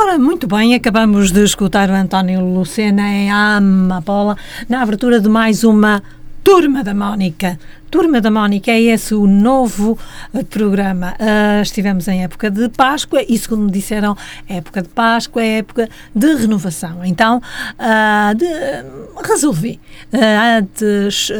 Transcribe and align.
Ora, 0.00 0.16
muito 0.16 0.46
bem, 0.46 0.76
acabamos 0.76 1.32
de 1.32 1.42
escutar 1.42 1.90
o 1.90 1.92
António 1.92 2.40
Lucena 2.40 3.02
em 3.02 3.32
Amapola 3.32 4.36
na 4.68 4.80
abertura 4.80 5.20
de 5.20 5.28
mais 5.28 5.64
uma 5.64 6.00
Turma 6.44 6.84
da 6.84 6.94
Mónica. 6.94 7.58
Turma 7.90 8.20
da 8.20 8.30
Mónica 8.30 8.70
é 8.70 8.80
esse 8.82 9.14
o 9.14 9.26
novo 9.26 9.98
uh, 10.34 10.44
programa. 10.44 11.14
Uh, 11.18 11.62
estivemos 11.62 12.06
em 12.06 12.22
época 12.22 12.50
de 12.50 12.68
Páscoa 12.68 13.22
e, 13.26 13.38
segundo 13.38 13.64
me 13.64 13.70
disseram, 13.70 14.16
época 14.46 14.82
de 14.82 14.88
Páscoa 14.88 15.42
é 15.42 15.58
época 15.58 15.88
de 16.14 16.34
renovação. 16.34 17.02
Então, 17.04 17.38
uh, 17.38 18.34
de, 18.34 18.46
resolvi 19.26 19.80
antes 20.58 21.30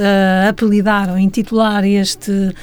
apelidar 0.48 1.10
ou 1.10 1.18
intitular 1.18 1.84
este 1.84 2.54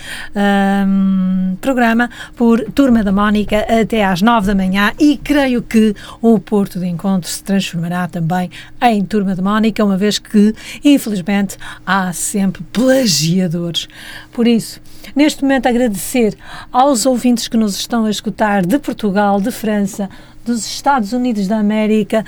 programa 1.62 2.10
por 2.36 2.64
Turma 2.72 3.04
da 3.04 3.12
Mónica 3.12 3.66
até 3.82 4.04
às 4.04 4.22
nove 4.22 4.48
da 4.48 4.56
manhã 4.56 4.92
e 5.00 5.18
creio 5.18 5.62
que 5.62 5.96
o 6.22 6.38
Porto 6.40 6.80
de 6.80 6.88
Encontro 6.88 7.30
se 7.30 7.44
transformará 7.44 8.08
também 8.08 8.50
em 8.82 9.04
Turma 9.06 9.36
da 9.36 9.42
Mónica, 9.42 9.84
uma 9.84 9.98
vez 9.98 10.20
que, 10.20 10.54
infelizmente, 10.84 11.58
há 11.86 12.12
sempre 12.14 12.64
plagiadores 12.72 13.75
por 14.32 14.48
isso, 14.48 14.82
neste 15.16 15.42
momento, 15.42 15.68
agradecer 15.68 16.36
aos 16.72 17.06
ouvintes 17.06 17.48
que 17.48 17.58
nos 17.58 17.76
estão 17.76 18.06
a 18.06 18.10
escutar 18.10 18.66
de 18.66 18.80
Portugal, 18.80 19.40
de 19.42 19.52
França, 19.52 20.10
dos 20.46 20.66
Estados 20.66 21.14
Unidos 21.14 21.48
da 21.48 21.58
América. 21.58 22.24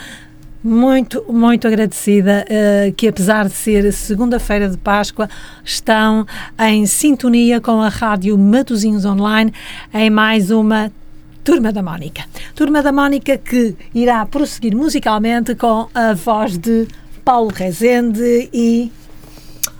Muito, 0.63 1.23
muito 1.29 1.67
agradecida 1.67 2.43
uh, 2.43 2.91
que, 2.93 3.07
apesar 3.07 3.47
de 3.47 3.53
ser 3.53 3.93
segunda-feira 3.93 4.67
de 4.67 4.75
Páscoa, 4.75 5.29
estão 5.63 6.25
em 6.59 6.85
sintonia 6.85 7.61
com 7.61 7.81
a 7.81 7.87
Rádio 7.87 8.37
Matozinhos 8.37 9.05
Online 9.05 9.53
em 9.93 10.09
mais 10.09 10.49
uma 10.51 10.91
Turma 11.47 11.71
da 11.71 11.81
Mónica. 11.81 12.25
Turma 12.53 12.81
da 12.81 12.91
Mónica 12.91 13.37
que 13.37 13.73
irá 13.95 14.25
prosseguir 14.25 14.75
musicalmente 14.75 15.55
com 15.55 15.87
a 15.93 16.13
voz 16.13 16.57
de 16.57 16.87
Paulo 17.23 17.51
Rezende 17.53 18.49
e 18.51 18.91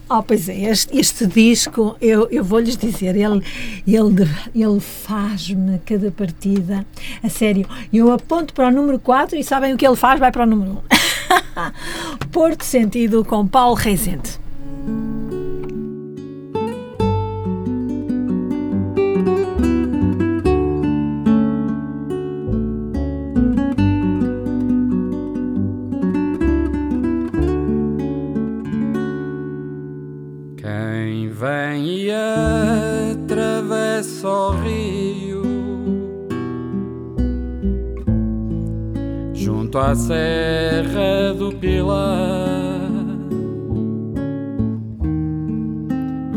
Oh, 0.09 0.23
pois 0.23 0.47
é, 0.47 0.55
este, 0.55 0.97
este 0.97 1.27
disco, 1.27 1.97
eu, 1.99 2.29
eu 2.31 2.41
vou-lhes 2.41 2.77
dizer, 2.77 3.13
ele, 3.17 3.43
ele, 3.85 4.29
ele 4.55 4.79
faz-me 4.79 5.79
cada 5.79 6.09
partida, 6.11 6.85
a 7.21 7.27
sério, 7.27 7.67
eu 7.91 8.09
aponto 8.13 8.53
para 8.53 8.69
o 8.69 8.71
número 8.71 8.99
4 8.99 9.37
e 9.37 9.43
sabem 9.43 9.73
o 9.73 9.77
que 9.77 9.85
ele 9.85 9.97
faz, 9.97 10.17
vai 10.17 10.31
para 10.31 10.43
o 10.43 10.45
número 10.45 10.71
1. 10.71 12.27
Porto 12.31 12.63
Sentido 12.63 13.25
com 13.25 13.45
Paulo 13.45 13.75
Reisente. 13.75 14.39
Atravessa 33.13 34.27
o 34.27 34.51
rio 34.61 35.43
junto 39.33 39.77
à 39.77 39.93
Serra 39.93 41.35
do 41.37 41.51
Pilar. 41.53 42.89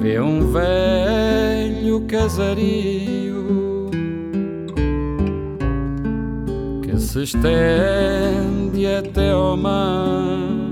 Vê 0.03 0.21
um 0.21 0.53
velho 0.53 2.03
casario 2.07 3.91
que 6.83 6.99
se 6.99 7.23
estende 7.23 8.87
até 8.87 9.31
ao 9.31 9.57
mar. 9.57 10.70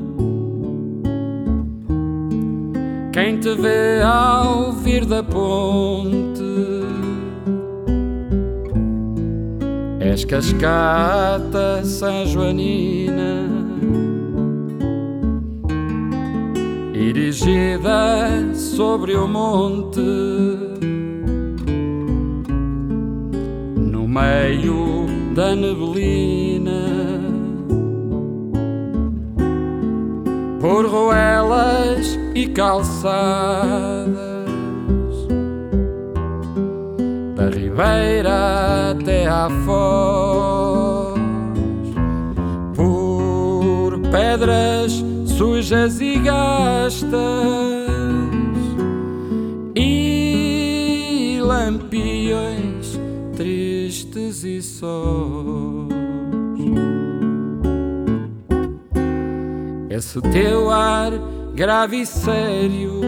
Quem 3.21 3.37
te 3.41 3.53
vê 3.57 4.01
ao 4.01 4.71
vir 4.75 5.05
da 5.05 5.25
ponte? 5.25 6.41
És 9.99 10.25
cascata 10.25 11.85
São 11.85 12.25
Joanina 12.27 13.45
Erigida 16.95 18.55
sobre 18.55 19.17
o 19.17 19.27
monte. 19.27 19.99
No 23.77 24.07
meio 24.07 25.07
da 25.35 25.57
neblina 25.57 27.19
por 30.61 30.87
ruelas 30.87 32.18
e 32.39 32.47
calçadas, 32.51 34.17
da 37.35 37.51
ribeira 37.51 38.93
até 38.93 39.27
à 39.27 39.49
foz, 39.65 41.19
por 42.77 43.99
pedras 44.13 44.93
sujas 45.27 46.01
e 46.01 46.17
gastas. 46.21 47.19
E 49.75 51.41
lampiões 51.43 53.01
tristes 53.37 54.45
e 54.45 54.63
sós. 54.63 55.89
Esse 59.91 60.21
teu 60.21 60.71
ar 60.71 61.13
grave 61.59 62.03
e 62.03 62.07
sério. 62.07 63.01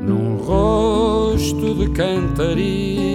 Num 0.00 0.36
rosto 0.36 1.74
de 1.74 1.90
cantaria 1.90 3.08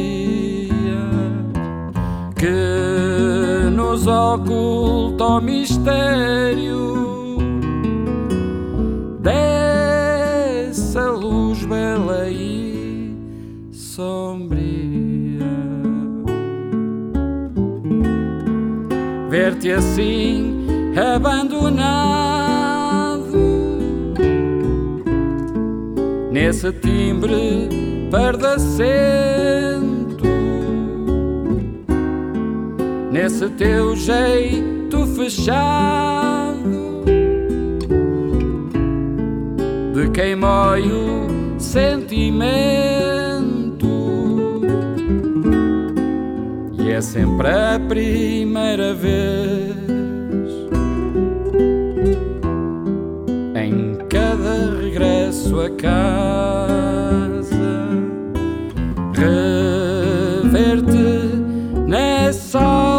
Que 2.35 3.69
nos 3.71 4.05
oculta 4.05 5.23
o 5.23 5.39
mistério 5.39 7.37
Dessa 9.21 11.11
luz 11.11 11.63
bela 11.65 12.27
e 12.29 13.15
sombria. 13.71 15.47
Ver-te 19.29 19.71
assim 19.71 20.52
abandonado 20.99 22.03
nesse 26.31 26.71
timbre 26.73 27.69
pardacento, 28.11 28.63
nesse 33.11 33.49
teu 33.51 33.95
jeito 33.95 35.05
fechado 35.15 36.63
de 39.93 40.09
quem 40.11 40.35
mói 40.35 40.83
o 40.91 41.59
sentimento. 41.59 43.03
é 46.93 47.01
sempre 47.01 47.47
a 47.47 47.79
primeira 47.87 48.93
vez 48.93 49.82
regresso 55.63 55.65
a 55.65 55.69
casa. 55.69 57.55
Rever-te 60.51 60.91
nessa 61.87 62.92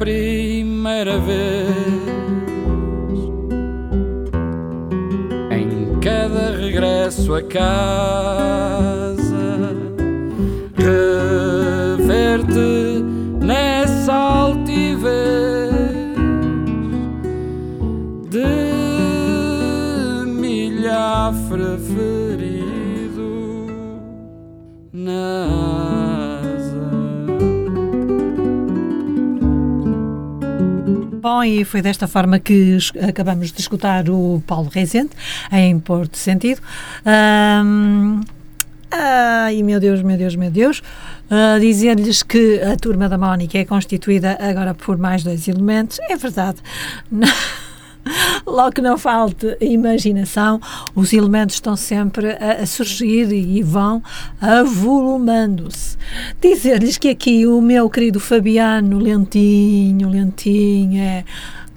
primeira 0.00 1.18
vez. 1.18 1.68
Em 5.50 6.00
cada 6.00 6.56
regresso 6.56 7.34
a 7.34 7.42
casa, 7.42 8.89
E 31.44 31.64
foi 31.64 31.82
desta 31.82 32.06
forma 32.06 32.38
que 32.38 32.78
acabamos 33.06 33.52
de 33.52 33.60
escutar 33.60 34.08
o 34.08 34.42
Paulo 34.46 34.68
Reisente 34.72 35.10
em 35.52 35.78
Porto 35.78 36.16
Sentido. 36.16 36.60
Ahm, 37.04 38.20
ai, 38.90 39.62
meu 39.62 39.80
Deus, 39.80 40.02
meu 40.02 40.16
Deus, 40.16 40.36
meu 40.36 40.50
Deus. 40.50 40.82
Ah, 41.30 41.58
Dizer-lhes 41.60 42.22
que 42.22 42.60
a 42.60 42.76
turma 42.76 43.08
da 43.08 43.16
Mónica 43.16 43.56
é 43.58 43.64
constituída 43.64 44.36
agora 44.40 44.74
por 44.74 44.98
mais 44.98 45.22
dois 45.22 45.46
elementos. 45.46 45.98
É 46.08 46.16
verdade. 46.16 46.58
Logo 48.50 48.72
que 48.72 48.80
não 48.82 48.98
falte 48.98 49.56
imaginação, 49.60 50.60
os 50.92 51.12
elementos 51.12 51.54
estão 51.54 51.76
sempre 51.76 52.32
a, 52.32 52.62
a 52.62 52.66
surgir 52.66 53.32
e 53.32 53.62
vão 53.62 54.02
avolumando-se. 54.40 55.96
Dizer-lhes 56.40 56.98
que 56.98 57.10
aqui 57.10 57.46
o 57.46 57.60
meu 57.60 57.88
querido 57.88 58.18
Fabiano, 58.18 58.98
lentinho, 58.98 60.08
lentinho, 60.08 61.00
é 61.00 61.24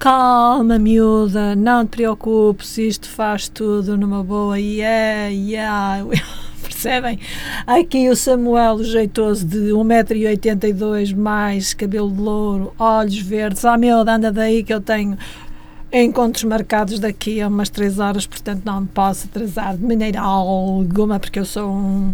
calma, 0.00 0.76
miúda, 0.78 1.54
não 1.54 1.86
te 1.86 1.90
preocupes, 1.90 2.76
isto 2.76 3.08
faz 3.08 3.48
tudo 3.48 3.96
numa 3.96 4.24
boa, 4.24 4.58
yeah, 4.58 5.28
yeah. 5.32 6.04
Percebem? 6.62 7.20
Aqui 7.66 8.08
o 8.08 8.16
Samuel, 8.16 8.74
o 8.74 8.84
jeitoso 8.84 9.46
de 9.46 9.70
1,82m, 9.70 11.14
mais 11.14 11.72
cabelo 11.72 12.10
de 12.10 12.20
louro, 12.20 12.74
olhos 12.78 13.18
verdes. 13.18 13.64
Ah, 13.64 13.78
meu, 13.78 13.98
anda 13.98 14.32
daí 14.32 14.64
que 14.64 14.74
eu 14.74 14.80
tenho 14.80 15.16
encontros 16.02 16.44
marcados 16.44 16.98
daqui 16.98 17.40
a 17.40 17.48
umas 17.48 17.68
3 17.68 17.98
horas, 17.98 18.26
portanto 18.26 18.62
não 18.64 18.80
me 18.80 18.88
posso 18.88 19.26
atrasar 19.26 19.76
de 19.76 19.84
maneira 19.84 20.20
alguma, 20.20 21.20
porque 21.20 21.38
eu 21.38 21.44
sou 21.44 21.70
um, 21.70 22.12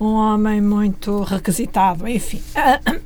um 0.00 0.12
homem 0.14 0.60
muito 0.60 1.22
requisitado, 1.22 2.08
enfim. 2.08 2.40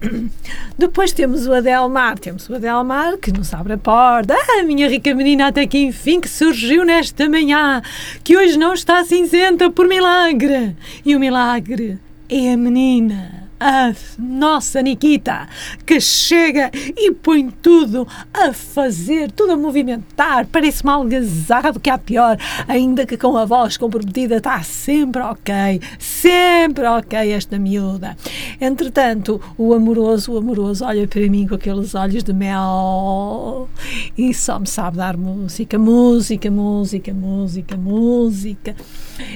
Depois 0.78 1.12
temos 1.12 1.46
o 1.46 1.52
Adelmar, 1.52 2.18
temos 2.18 2.48
o 2.48 2.54
Adelmar 2.54 3.18
que 3.18 3.30
nos 3.30 3.52
abre 3.52 3.74
a 3.74 3.78
porta. 3.78 4.34
Ah, 4.34 4.62
minha 4.62 4.88
rica 4.88 5.14
menina, 5.14 5.48
até 5.48 5.66
que 5.66 5.78
enfim 5.78 6.20
que 6.20 6.28
surgiu 6.28 6.84
nesta 6.84 7.28
manhã, 7.28 7.82
que 8.24 8.36
hoje 8.36 8.58
não 8.58 8.72
está 8.72 9.04
cinzenta 9.04 9.70
por 9.70 9.86
milagre. 9.86 10.74
E 11.04 11.14
o 11.14 11.20
milagre 11.20 11.98
é 12.28 12.52
a 12.52 12.56
menina 12.56 13.39
a 13.60 13.92
nossa 14.18 14.80
Nikita, 14.80 15.46
que 15.84 16.00
chega 16.00 16.70
e 16.74 17.12
põe 17.12 17.50
tudo 17.50 18.08
a 18.32 18.54
fazer, 18.54 19.30
tudo 19.30 19.52
a 19.52 19.56
movimentar, 19.56 20.46
parece-me 20.46 20.90
algazarrado 20.90 21.78
que 21.78 21.90
há 21.90 21.98
pior, 21.98 22.38
ainda 22.66 23.04
que 23.04 23.18
com 23.18 23.36
a 23.36 23.44
voz 23.44 23.76
comprometida 23.76 24.36
está 24.36 24.62
sempre 24.62 25.20
ok, 25.20 25.80
sempre 25.98 26.86
ok 26.86 27.32
esta 27.32 27.58
miúda. 27.58 28.16
Entretanto, 28.58 29.40
o 29.58 29.74
amoroso, 29.74 30.32
o 30.32 30.38
amoroso 30.38 30.84
olha 30.86 31.06
para 31.06 31.28
mim 31.28 31.46
com 31.46 31.54
aqueles 31.54 31.94
olhos 31.94 32.24
de 32.24 32.32
mel 32.32 33.68
e 34.16 34.32
só 34.32 34.58
me 34.58 34.66
sabe 34.66 34.96
dar 34.96 35.18
música, 35.18 35.78
música, 35.78 36.50
música, 36.50 37.12
música, 37.12 37.76
música. 37.76 38.74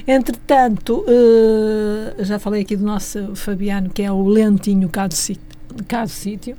Entretanto, 0.07 1.03
eh, 1.07 2.23
já 2.23 2.37
falei 2.39 2.61
aqui 2.61 2.75
do 2.75 2.85
nosso 2.85 3.35
Fabiano, 3.35 3.89
que 3.89 4.01
é 4.01 4.11
o 4.11 4.27
lentinho 4.27 4.89
cá 4.89 5.07
do 5.07 5.13
sítio. 5.13 6.55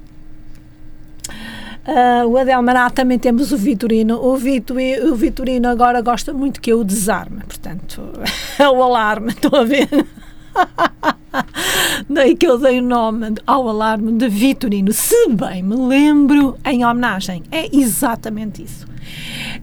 Ah, 1.89 2.25
o 2.27 2.37
Adelmaná 2.37 2.91
também 2.91 3.19
temos 3.19 3.53
o 3.53 3.57
Vitorino. 3.57 4.17
O, 4.21 4.37
Vitori- 4.37 5.01
o 5.01 5.15
Vitorino 5.15 5.69
agora 5.69 6.01
gosta 6.01 6.33
muito 6.33 6.61
que 6.61 6.73
eu 6.73 6.81
o 6.81 6.85
desarme, 6.85 7.43
portanto, 7.47 8.03
é 8.59 8.69
o 8.69 8.83
alarme, 8.83 9.31
estão 9.31 9.59
a 9.61 9.65
ver? 9.65 9.89
Daí 12.09 12.37
que 12.37 12.47
eu 12.47 12.59
dei 12.59 12.79
o 12.79 12.83
nome 12.83 13.35
ao 13.47 13.69
alarme 13.69 14.13
de 14.13 14.29
Vitorino. 14.29 14.93
Se 14.93 15.29
bem 15.29 15.63
me 15.63 15.77
lembro, 15.77 16.57
em 16.65 16.85
homenagem. 16.85 17.43
É 17.51 17.75
exatamente 17.77 18.63
isso. 18.63 18.87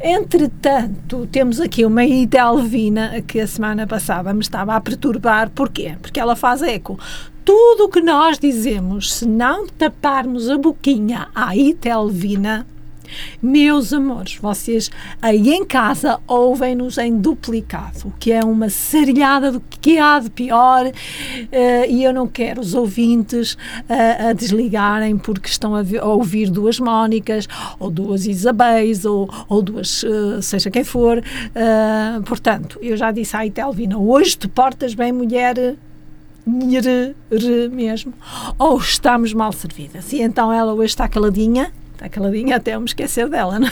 Entretanto, 0.01 1.27
temos 1.31 1.59
aqui 1.59 1.85
uma 1.85 2.03
Idelvina 2.05 3.21
que 3.21 3.39
a 3.39 3.47
semana 3.47 3.85
passada 3.85 4.33
me 4.33 4.41
estava 4.41 4.75
a 4.75 4.81
perturbar. 4.81 5.49
Porquê? 5.49 5.95
Porque 6.01 6.19
ela 6.19 6.35
faz 6.35 6.61
eco. 6.61 6.99
Tudo 7.45 7.85
o 7.85 7.89
que 7.89 8.01
nós 8.01 8.39
dizemos, 8.39 9.13
se 9.13 9.25
não 9.25 9.67
taparmos 9.67 10.49
a 10.49 10.57
boquinha 10.57 11.27
à 11.35 11.55
Itelvina, 11.55 12.65
meus 13.41 13.93
amores, 13.93 14.35
vocês 14.35 14.89
aí 15.21 15.53
em 15.53 15.65
casa 15.65 16.19
ouvem-nos 16.27 16.97
em 16.97 17.17
duplicado, 17.17 18.07
o 18.07 18.11
que 18.19 18.31
é 18.31 18.43
uma 18.43 18.69
sarilhada 18.69 19.51
do 19.51 19.61
que 19.81 19.97
há 19.97 20.19
de 20.19 20.29
pior 20.29 20.91
eh, 21.51 21.89
e 21.89 22.03
eu 22.03 22.13
não 22.13 22.27
quero 22.27 22.61
os 22.61 22.73
ouvintes 22.73 23.57
eh, 23.89 24.29
a 24.29 24.33
desligarem 24.33 25.17
porque 25.17 25.49
estão 25.49 25.75
a, 25.75 25.81
a 26.01 26.05
ouvir 26.05 26.49
duas 26.49 26.79
Mónicas 26.79 27.47
ou 27.79 27.89
duas 27.89 28.25
Isabéis 28.25 29.05
ou, 29.05 29.29
ou 29.47 29.61
duas, 29.61 30.03
eh, 30.03 30.41
seja 30.41 30.71
quem 30.71 30.83
for. 30.83 31.21
Portanto, 32.25 32.79
eu 32.81 32.95
já 32.95 33.11
disse 33.11 33.35
à 33.35 33.45
Itelvina, 33.45 33.97
hoje 33.97 34.37
te 34.37 34.47
portas 34.47 34.93
bem, 34.93 35.11
mulher 35.11 35.75
mesmo, 37.71 38.13
ou 38.57 38.77
estamos 38.77 39.33
mal 39.33 39.51
servidas. 39.51 40.11
E 40.13 40.21
então 40.21 40.51
ela 40.51 40.73
hoje 40.73 40.85
está 40.85 41.07
caladinha, 41.07 41.71
está 41.93 42.09
caladinha 42.09 42.57
até 42.57 42.75
eu 42.75 42.79
me 42.79 42.85
esquecer 42.85 43.29
dela, 43.29 43.59
não? 43.59 43.67
é? 43.67 43.71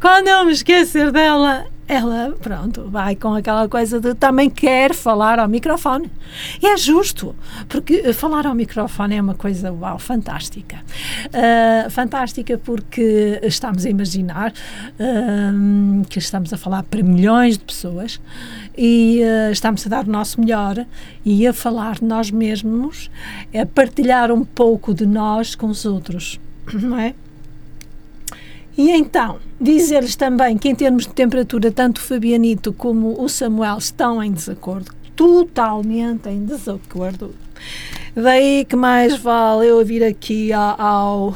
Quando 0.00 0.28
eu 0.28 0.44
me 0.44 0.52
esquecer 0.52 1.10
dela, 1.10 1.66
ela, 1.88 2.34
pronto, 2.42 2.88
vai 2.90 3.14
com 3.14 3.32
aquela 3.34 3.68
coisa 3.68 4.00
de 4.00 4.12
também 4.14 4.50
quer 4.50 4.92
falar 4.92 5.38
ao 5.38 5.48
microfone. 5.48 6.10
E 6.60 6.66
é 6.66 6.76
justo, 6.76 7.34
porque 7.68 8.12
falar 8.12 8.46
ao 8.46 8.54
microfone 8.54 9.16
é 9.16 9.22
uma 9.22 9.34
coisa, 9.34 9.72
uau, 9.72 9.98
fantástica. 9.98 10.78
Ah, 11.32 11.88
fantástica 11.88 12.58
porque 12.58 13.40
estamos 13.42 13.86
a 13.86 13.88
imaginar 13.88 14.52
ah, 14.98 16.04
que 16.10 16.18
estamos 16.18 16.52
a 16.52 16.56
falar 16.56 16.82
para 16.82 17.02
milhões 17.02 17.56
de 17.56 17.64
pessoas 17.64 18.20
e 18.76 19.22
ah, 19.22 19.50
estamos 19.52 19.86
a 19.86 19.88
dar 19.88 20.06
o 20.06 20.10
nosso 20.10 20.40
melhor 20.40 20.84
e 21.24 21.46
a 21.46 21.52
falar 21.52 21.96
de 21.96 22.04
nós 22.04 22.32
mesmos, 22.32 23.10
a 23.54 23.64
partilhar 23.64 24.32
um 24.32 24.44
pouco 24.44 24.92
de 24.92 25.06
nós 25.06 25.54
com 25.54 25.68
os 25.68 25.84
outros, 25.84 26.40
não 26.82 26.98
é? 26.98 27.14
E 28.76 28.90
então, 28.90 29.38
dizer-lhes 29.58 30.16
também 30.16 30.58
que, 30.58 30.68
em 30.68 30.74
termos 30.74 31.06
de 31.06 31.14
temperatura, 31.14 31.72
tanto 31.72 31.98
o 31.98 32.00
Fabianito 32.02 32.74
como 32.74 33.22
o 33.22 33.28
Samuel 33.28 33.78
estão 33.78 34.22
em 34.22 34.30
desacordo, 34.30 34.92
totalmente 35.14 36.28
em 36.28 36.44
desacordo. 36.44 37.34
Daí 38.14 38.66
que 38.66 38.76
mais 38.76 39.16
vale 39.16 39.66
eu 39.66 39.82
vir 39.84 40.04
aqui 40.04 40.52
ao. 40.52 41.34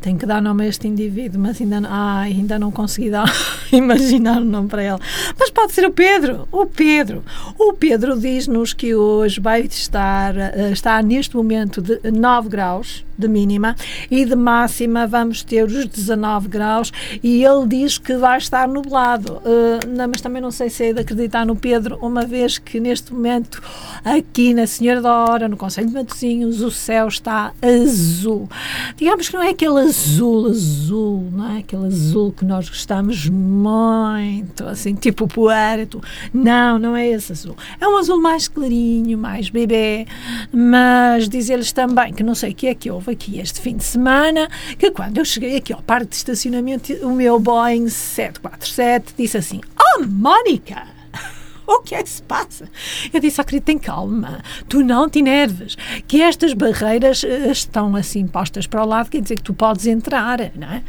tenho 0.00 0.18
que 0.18 0.24
dar 0.24 0.40
nome 0.40 0.64
a 0.64 0.68
este 0.68 0.88
indivíduo, 0.88 1.38
mas 1.38 1.60
ainda 1.60 1.82
não, 1.82 1.88
ai, 1.92 2.32
ainda 2.32 2.58
não 2.58 2.70
consegui 2.70 3.10
dar, 3.10 3.30
imaginar 3.70 4.40
o 4.40 4.44
nome 4.44 4.68
para 4.68 4.82
ele. 4.82 4.98
Mas 5.38 5.50
pode 5.50 5.72
ser 5.72 5.86
o 5.86 5.90
Pedro, 5.90 6.48
o 6.50 6.64
Pedro. 6.64 7.22
O 7.58 7.74
Pedro 7.74 8.18
diz-nos 8.18 8.72
que 8.72 8.94
hoje 8.94 9.38
vai 9.38 9.62
estar, 9.62 10.34
eh, 10.34 10.70
está 10.72 11.02
neste 11.02 11.36
momento 11.36 11.82
de 11.82 12.10
9 12.10 12.48
graus 12.48 13.04
de 13.18 13.28
mínima 13.28 13.74
e 14.10 14.24
de 14.24 14.36
máxima 14.36 15.06
vamos 15.06 15.42
ter 15.42 15.64
os 15.64 15.86
19 15.86 16.48
graus 16.48 16.92
e 17.22 17.44
ele 17.44 17.66
diz 17.66 17.98
que 17.98 18.16
vai 18.16 18.38
estar 18.38 18.68
nublado. 18.68 19.40
Eh, 19.44 19.86
não, 19.86 20.08
mas 20.08 20.20
também 20.20 20.42
não 20.42 20.50
sei 20.50 20.70
se 20.70 20.84
é 20.84 20.92
de 20.92 21.00
acreditar 21.00 21.46
no 21.46 21.56
Pedro, 21.56 21.98
uma 22.00 22.24
vez 22.24 22.58
que 22.58 22.78
neste 22.80 23.12
momento 23.12 23.62
aqui 24.04 24.54
na 24.54 24.66
Senhora 24.66 25.00
da 25.00 25.12
Hora, 25.12 25.48
no 25.48 25.56
Conselho 25.56 25.88
de 25.88 25.94
Matosinhos, 25.94 26.60
o 26.60 26.70
céu 26.70 27.08
está 27.08 27.52
azul. 27.62 28.48
Digamos 28.96 29.28
que 29.28 29.34
não 29.34 29.42
é 29.42 29.50
aquele 29.50 29.80
azul, 29.80 30.46
azul, 30.46 31.28
não 31.32 31.56
é 31.56 31.58
aquele 31.58 31.86
azul 31.86 32.32
que 32.32 32.44
nós 32.44 32.68
gostamos 32.68 33.28
muito, 33.28 34.66
assim, 34.66 34.94
tipo 34.94 35.26
puerto. 35.26 36.00
Não, 36.32 36.78
não 36.78 36.96
é 36.96 37.08
esse 37.08 37.32
azul. 37.32 37.56
É 37.80 37.86
um 37.86 37.96
azul 37.96 38.20
mais 38.20 38.48
clarinho, 38.48 39.18
mais 39.18 39.50
bebê, 39.50 40.06
mas 40.52 41.28
dizer-lhes 41.28 41.72
também 41.72 42.12
que 42.12 42.22
não 42.22 42.34
sei 42.34 42.52
o 42.52 42.54
que 42.54 42.66
é 42.66 42.74
que 42.74 42.90
houve 42.90 43.05
aqui 43.10 43.38
este 43.38 43.60
fim 43.60 43.76
de 43.76 43.84
semana, 43.84 44.48
que 44.78 44.90
quando 44.90 45.18
eu 45.18 45.24
cheguei 45.24 45.56
aqui 45.56 45.72
ao 45.72 45.82
parque 45.82 46.08
de 46.08 46.16
estacionamento, 46.16 46.92
o 47.06 47.12
meu 47.12 47.38
Boeing 47.38 47.88
747 47.88 49.14
disse 49.16 49.36
assim, 49.36 49.60
oh 49.78 50.04
Mónica, 50.04 50.82
o 51.66 51.80
que 51.80 51.94
é 51.94 52.02
que 52.02 52.08
se 52.08 52.22
passa? 52.22 52.68
Eu 53.12 53.20
disse, 53.20 53.40
oh, 53.40 53.44
querido, 53.44 53.66
tem 53.66 53.78
calma, 53.78 54.42
tu 54.68 54.82
não 54.82 55.08
te 55.08 55.18
enerves, 55.18 55.76
que 56.06 56.22
estas 56.22 56.52
barreiras 56.52 57.22
uh, 57.22 57.50
estão 57.50 57.94
assim 57.96 58.26
postas 58.26 58.66
para 58.66 58.82
o 58.82 58.86
lado, 58.86 59.10
quer 59.10 59.20
dizer 59.20 59.36
que 59.36 59.42
tu 59.42 59.54
podes 59.54 59.86
entrar, 59.86 60.38
não 60.54 60.68
é? 60.68 60.82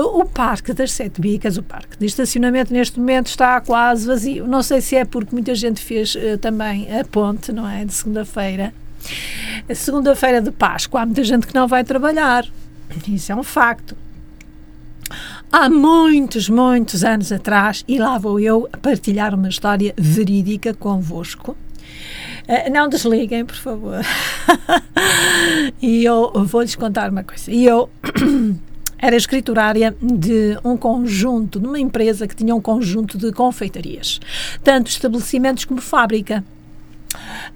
O 0.00 0.24
Parque 0.24 0.72
das 0.72 0.92
Sete 0.92 1.20
Bicas, 1.20 1.56
o 1.56 1.62
Parque 1.62 1.98
de 1.98 2.06
Estacionamento, 2.06 2.72
neste 2.72 2.98
momento 2.98 3.26
está 3.26 3.60
quase 3.60 4.06
vazio. 4.06 4.46
Não 4.46 4.62
sei 4.62 4.80
se 4.80 4.96
é 4.96 5.04
porque 5.04 5.32
muita 5.32 5.54
gente 5.54 5.80
fez 5.80 6.14
uh, 6.14 6.38
também 6.38 6.88
a 6.98 7.04
ponte, 7.04 7.52
não 7.52 7.68
é? 7.68 7.84
De 7.84 7.92
segunda-feira. 7.92 8.72
Segunda-feira 9.74 10.40
de 10.40 10.50
Páscoa, 10.50 11.02
há 11.02 11.06
muita 11.06 11.24
gente 11.24 11.46
que 11.46 11.54
não 11.54 11.66
vai 11.66 11.84
trabalhar. 11.84 12.46
Isso 13.08 13.32
é 13.32 13.34
um 13.34 13.42
facto 13.42 13.96
há 15.54 15.70
muitos, 15.70 16.48
muitos 16.48 17.04
anos 17.04 17.30
atrás, 17.30 17.84
e 17.86 17.96
lá 17.96 18.18
vou 18.18 18.40
eu 18.40 18.68
partilhar 18.82 19.32
uma 19.34 19.48
história 19.48 19.94
verídica 19.96 20.74
convosco. 20.74 21.56
Uh, 22.48 22.72
não 22.72 22.88
desliguem, 22.88 23.44
por 23.44 23.54
favor. 23.54 24.00
e 25.80 26.04
eu 26.04 26.32
vou-lhes 26.44 26.74
contar 26.74 27.08
uma 27.08 27.22
coisa. 27.22 27.52
E 27.52 27.64
eu 27.64 27.88
era 28.98 29.14
escriturária 29.14 29.94
de 30.02 30.58
um 30.64 30.76
conjunto, 30.76 31.60
de 31.60 31.66
uma 31.68 31.78
empresa 31.78 32.26
que 32.26 32.34
tinha 32.34 32.54
um 32.54 32.60
conjunto 32.60 33.16
de 33.16 33.30
confeitarias, 33.32 34.20
tanto 34.64 34.90
estabelecimentos 34.90 35.64
como 35.64 35.80
fábrica. 35.80 36.44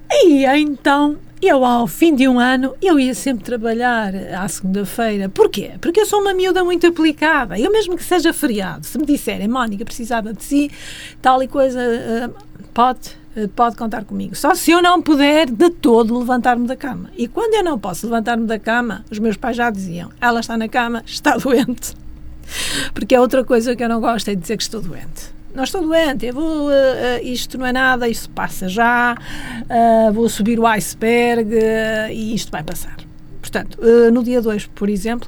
E 0.09 0.45
então 0.45 1.17
eu, 1.41 1.63
ao 1.63 1.87
fim 1.87 2.13
de 2.13 2.27
um 2.27 2.37
ano, 2.37 2.75
eu 2.81 2.99
ia 2.99 3.13
sempre 3.13 3.43
trabalhar 3.43 4.13
à 4.15 4.47
segunda-feira. 4.47 5.29
Porquê? 5.29 5.71
Porque 5.79 6.01
eu 6.01 6.05
sou 6.05 6.19
uma 6.19 6.33
miúda 6.33 6.63
muito 6.63 6.85
aplicada. 6.85 7.57
Eu 7.57 7.71
mesmo 7.71 7.95
que 7.95 8.03
seja 8.03 8.33
feriado, 8.33 8.85
se 8.85 8.97
me 8.97 9.05
disserem, 9.05 9.47
Mónica, 9.47 9.85
precisava 9.85 10.33
de 10.33 10.43
si, 10.43 10.69
tal 11.21 11.41
e 11.41 11.47
coisa, 11.47 11.79
uh, 11.79 12.33
pode, 12.73 13.11
uh, 13.37 13.47
pode 13.49 13.77
contar 13.77 14.03
comigo. 14.03 14.35
Só 14.35 14.53
se 14.53 14.71
eu 14.71 14.81
não 14.81 15.01
puder 15.01 15.49
de 15.49 15.69
todo 15.69 16.17
levantar-me 16.19 16.67
da 16.67 16.75
cama. 16.75 17.09
E 17.17 17.25
quando 17.25 17.53
eu 17.53 17.63
não 17.63 17.79
posso 17.79 18.05
levantar-me 18.05 18.45
da 18.45 18.59
cama, 18.59 19.05
os 19.09 19.17
meus 19.17 19.37
pais 19.37 19.55
já 19.55 19.69
diziam, 19.69 20.11
ela 20.19 20.41
está 20.41 20.57
na 20.57 20.67
cama, 20.67 21.03
está 21.05 21.35
doente. 21.37 21.95
Porque 22.93 23.15
é 23.15 23.21
outra 23.21 23.45
coisa 23.45 23.75
que 23.77 23.83
eu 23.83 23.87
não 23.87 24.01
gosto, 24.01 24.27
é 24.29 24.35
dizer 24.35 24.57
que 24.57 24.63
estou 24.63 24.81
doente 24.81 25.38
não 25.53 25.63
estou 25.63 25.81
doente, 25.81 26.25
eu 26.25 26.33
vou, 26.33 26.67
uh, 26.67 26.71
uh, 26.71 27.23
isto 27.23 27.57
não 27.57 27.65
é 27.65 27.73
nada, 27.73 28.07
isto 28.07 28.29
passa 28.29 28.67
já, 28.67 29.15
uh, 29.15 30.13
vou 30.13 30.29
subir 30.29 30.59
o 30.59 30.67
iceberg 30.67 31.53
e 32.11 32.35
isto 32.35 32.51
vai 32.51 32.63
passar. 32.63 32.97
Portanto, 33.41 33.79
no 34.13 34.23
dia 34.23 34.41
2, 34.43 34.67
por 34.67 34.89
exemplo, 34.89 35.27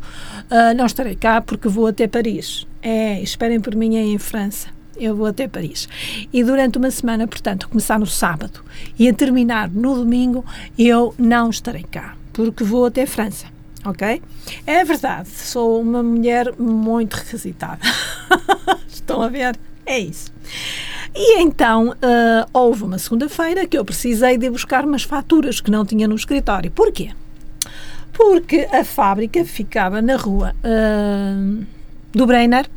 não 0.75 0.85
estarei 0.85 1.15
cá 1.15 1.41
porque 1.41 1.67
vou 1.67 1.87
até 1.87 2.07
Paris. 2.07 2.67
É, 2.79 3.19
esperem 3.19 3.59
por 3.59 3.73
mim 3.73 3.95
em 3.95 4.15
França. 4.19 4.67
Eu 4.95 5.15
vou 5.15 5.25
até 5.25 5.47
Paris. 5.47 5.89
E 6.31 6.43
durante 6.43 6.77
uma 6.77 6.91
semana, 6.91 7.25
portanto, 7.27 7.65
a 7.65 7.69
começar 7.69 7.97
no 7.97 8.05
sábado 8.05 8.63
e 8.99 9.09
a 9.09 9.13
terminar 9.13 9.71
no 9.71 9.95
domingo, 9.95 10.45
eu 10.77 11.15
não 11.17 11.49
estarei 11.49 11.83
cá, 11.89 12.15
porque 12.31 12.63
vou 12.63 12.85
até 12.85 13.07
França 13.07 13.47
ok? 13.85 14.21
É 14.65 14.83
verdade, 14.83 15.29
sou 15.29 15.81
uma 15.81 16.03
mulher 16.03 16.53
muito 16.57 17.15
requisitada. 17.15 17.79
Estão 18.87 19.21
a 19.21 19.27
ver? 19.27 19.57
É 19.85 19.99
isso. 19.99 20.31
E 21.13 21.41
então 21.41 21.89
uh, 21.89 22.49
houve 22.53 22.83
uma 22.83 22.97
segunda-feira 22.97 23.67
que 23.67 23.77
eu 23.77 23.83
precisei 23.83 24.37
de 24.37 24.49
buscar 24.49 24.85
umas 24.85 25.03
faturas 25.03 25.59
que 25.59 25.69
não 25.69 25.85
tinha 25.85 26.07
no 26.07 26.15
escritório. 26.15 26.71
Porquê? 26.71 27.11
Porque 28.13 28.67
a 28.71 28.83
fábrica 28.83 29.43
ficava 29.43 30.01
na 30.01 30.15
rua 30.15 30.55
uh, 30.63 31.65
do 32.13 32.25
Brenner 32.25 32.69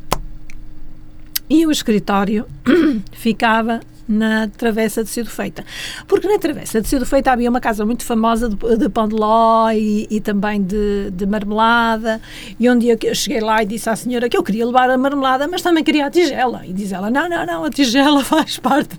e 1.49 1.65
o 1.65 1.71
escritório 1.71 2.45
ficava 3.13 3.79
na 4.07 4.47
Travessa 4.47 5.03
de 5.03 5.09
Cedo 5.09 5.29
Feita. 5.29 5.63
Porque 6.07 6.27
na 6.27 6.37
Travessa 6.37 6.81
de 6.81 6.87
Cedo 6.87 7.05
Feita 7.05 7.31
havia 7.31 7.49
uma 7.49 7.59
casa 7.59 7.85
muito 7.85 8.03
famosa 8.03 8.49
de, 8.49 8.77
de 8.77 8.89
pão 8.89 9.07
de 9.07 9.15
ló 9.15 9.69
e, 9.71 10.07
e 10.09 10.19
também 10.19 10.61
de, 10.61 11.11
de, 11.11 11.25
marmelada. 11.25 12.21
E 12.59 12.69
um 12.69 12.77
dia 12.77 12.97
eu 13.01 13.15
cheguei 13.15 13.41
lá 13.41 13.63
e 13.63 13.65
disse 13.65 13.89
à 13.89 13.95
senhora 13.95 14.29
que 14.29 14.37
eu 14.37 14.43
queria 14.43 14.65
levar 14.65 14.89
a 14.89 14.97
marmelada, 14.97 15.47
mas 15.47 15.61
também 15.61 15.83
queria 15.83 16.05
a 16.05 16.11
tigela. 16.11 16.65
E 16.65 16.73
diz 16.73 16.91
ela: 16.91 17.09
não, 17.09 17.27
não, 17.27 17.45
não, 17.45 17.63
a 17.65 17.69
tigela 17.69 18.23
faz 18.25 18.57
parte 18.57 18.97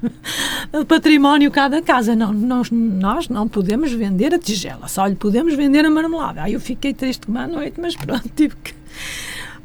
do 0.72 0.84
património 0.84 1.50
cá 1.50 1.68
da 1.68 1.80
casa. 1.80 2.16
Não, 2.16 2.32
nós, 2.32 2.70
nós 2.70 3.28
não 3.28 3.48
podemos 3.48 3.92
vender 3.92 4.34
a 4.34 4.38
tigela, 4.38 4.88
só 4.88 5.06
lhe 5.06 5.14
podemos 5.14 5.54
vender 5.54 5.84
a 5.84 5.90
marmelada. 5.90 6.42
Aí 6.42 6.52
eu 6.52 6.60
fiquei 6.60 6.92
triste 6.92 7.28
uma 7.28 7.46
noite, 7.46 7.80
mas 7.80 7.94
pronto, 7.94 8.28
tive 8.34 8.54
que 8.56 8.74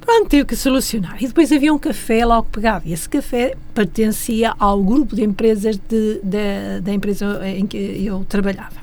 Pronto, 0.01 0.29
tive 0.29 0.46
que 0.46 0.55
solucionar. 0.55 1.24
E 1.24 1.27
depois 1.27 1.51
havia 1.51 1.74
um 1.74 1.79
café 1.79 2.25
logo 2.25 2.48
pegado. 2.51 2.84
E 2.88 2.93
esse 2.93 3.08
café 3.08 3.55
pertencia 3.74 4.53
ao 4.60 4.84
grupo 4.84 5.15
de 5.15 5.24
empresas 5.24 5.77
de, 5.77 6.20
de, 6.24 6.81
da 6.81 6.91
empresa 6.91 7.48
em 7.48 7.65
que 7.65 7.77
eu 8.05 8.25
trabalhava. 8.27 8.81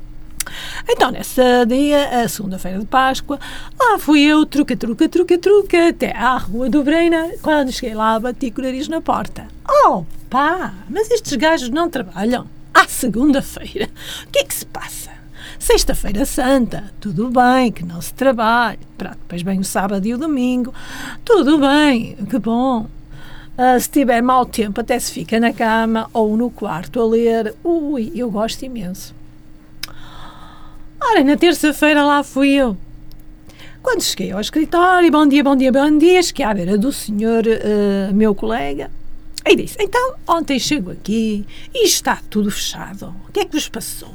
Então, 0.88 1.10
nesse 1.10 1.42
dia, 1.66 2.22
a 2.22 2.28
segunda-feira 2.28 2.78
de 2.78 2.86
Páscoa, 2.86 3.38
lá 3.78 3.98
fui 3.98 4.22
eu, 4.22 4.46
truca, 4.46 4.76
truca, 4.76 5.08
truca, 5.08 5.38
truca, 5.38 5.88
até 5.88 6.16
à 6.16 6.36
Rua 6.38 6.70
do 6.70 6.82
Breina. 6.82 7.32
Quando 7.42 7.72
cheguei 7.72 7.94
lá, 7.94 8.18
bati 8.18 8.50
com 8.50 8.62
o 8.62 8.64
nariz 8.64 8.88
na 8.88 9.00
porta. 9.00 9.46
Oh, 9.84 10.04
pá, 10.30 10.72
mas 10.88 11.10
estes 11.10 11.34
gajos 11.34 11.68
não 11.68 11.90
trabalham. 11.90 12.46
À 12.72 12.86
segunda-feira. 12.86 13.88
O 14.26 14.30
que 14.30 14.38
é 14.38 14.44
que 14.44 14.54
se 14.54 14.64
passa? 14.64 15.17
Sexta-feira 15.58 16.24
Santa, 16.24 16.92
tudo 17.00 17.30
bem, 17.30 17.72
que 17.72 17.84
não 17.84 18.00
se 18.00 18.14
trabalhe. 18.14 18.78
Pronto, 18.96 19.18
depois 19.18 19.42
vem 19.42 19.58
o 19.58 19.64
sábado 19.64 20.06
e 20.06 20.14
o 20.14 20.18
domingo, 20.18 20.72
tudo 21.24 21.58
bem, 21.58 22.16
que 22.30 22.38
bom. 22.38 22.86
Uh, 23.58 23.80
se 23.80 23.90
tiver 23.90 24.22
mau 24.22 24.46
tempo, 24.46 24.80
até 24.80 24.96
se 25.00 25.10
fica 25.10 25.40
na 25.40 25.52
cama 25.52 26.08
ou 26.12 26.36
no 26.36 26.48
quarto 26.48 27.00
a 27.00 27.06
ler. 27.06 27.54
Ui, 27.64 28.12
eu 28.14 28.30
gosto 28.30 28.64
imenso. 28.64 29.12
Ora, 31.00 31.24
na 31.24 31.36
terça-feira 31.36 32.04
lá 32.04 32.22
fui 32.22 32.50
eu. 32.50 32.76
Quando 33.82 34.02
cheguei 34.02 34.30
ao 34.30 34.40
escritório, 34.40 35.10
bom 35.10 35.26
dia, 35.26 35.42
bom 35.42 35.56
dia, 35.56 35.72
bom 35.72 35.98
dia, 35.98 36.22
cheguei 36.22 36.46
à 36.46 36.54
beira 36.54 36.78
do 36.78 36.92
senhor, 36.92 37.44
uh, 37.44 38.14
meu 38.14 38.32
colega. 38.32 38.90
E 39.48 39.56
disse: 39.56 39.78
Então, 39.80 40.14
ontem 40.26 40.58
chego 40.58 40.90
aqui 40.90 41.46
e 41.72 41.86
está 41.86 42.18
tudo 42.28 42.50
fechado. 42.50 43.14
O 43.26 43.32
que 43.32 43.40
é 43.40 43.44
que 43.46 43.52
vos 43.52 43.66
passou? 43.66 44.12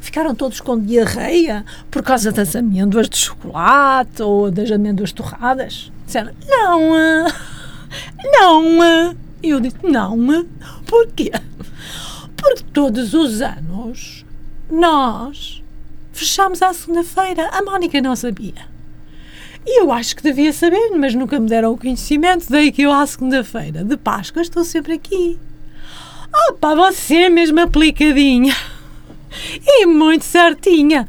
Ficaram 0.00 0.36
todos 0.36 0.60
com 0.60 0.78
diarreia 0.78 1.64
por 1.90 2.00
causa 2.00 2.30
das 2.30 2.54
amêndoas 2.54 3.08
de 3.08 3.16
chocolate 3.16 4.22
ou 4.22 4.52
das 4.52 4.70
amêndoas 4.70 5.10
torradas? 5.10 5.90
Disseram: 6.06 6.32
Não, 6.46 7.26
não. 8.24 9.16
E 9.42 9.50
eu 9.50 9.58
disse: 9.58 9.78
Não, 9.82 10.16
porquê? 10.86 11.32
Porque 12.36 12.62
todos 12.72 13.14
os 13.14 13.42
anos 13.42 14.24
nós 14.70 15.60
fechamos 16.12 16.62
à 16.62 16.72
segunda-feira. 16.72 17.48
A 17.48 17.62
Mónica 17.62 18.00
não 18.00 18.14
sabia. 18.14 18.77
E 19.70 19.82
eu 19.82 19.92
acho 19.92 20.16
que 20.16 20.22
devia 20.22 20.50
saber, 20.50 20.92
mas 20.96 21.14
nunca 21.14 21.38
me 21.38 21.46
deram 21.46 21.72
o 21.72 21.76
conhecimento. 21.76 22.46
Daí 22.48 22.72
que 22.72 22.80
eu, 22.80 22.90
à 22.90 23.06
segunda-feira 23.06 23.84
de 23.84 23.98
Páscoa, 23.98 24.40
estou 24.40 24.64
sempre 24.64 24.94
aqui. 24.94 25.38
Ah, 26.32 26.54
pá, 26.58 26.74
você 26.74 27.24
é 27.24 27.28
mesmo 27.28 27.60
aplicadinha. 27.60 28.56
E 29.62 29.84
muito 29.84 30.24
certinha. 30.24 31.06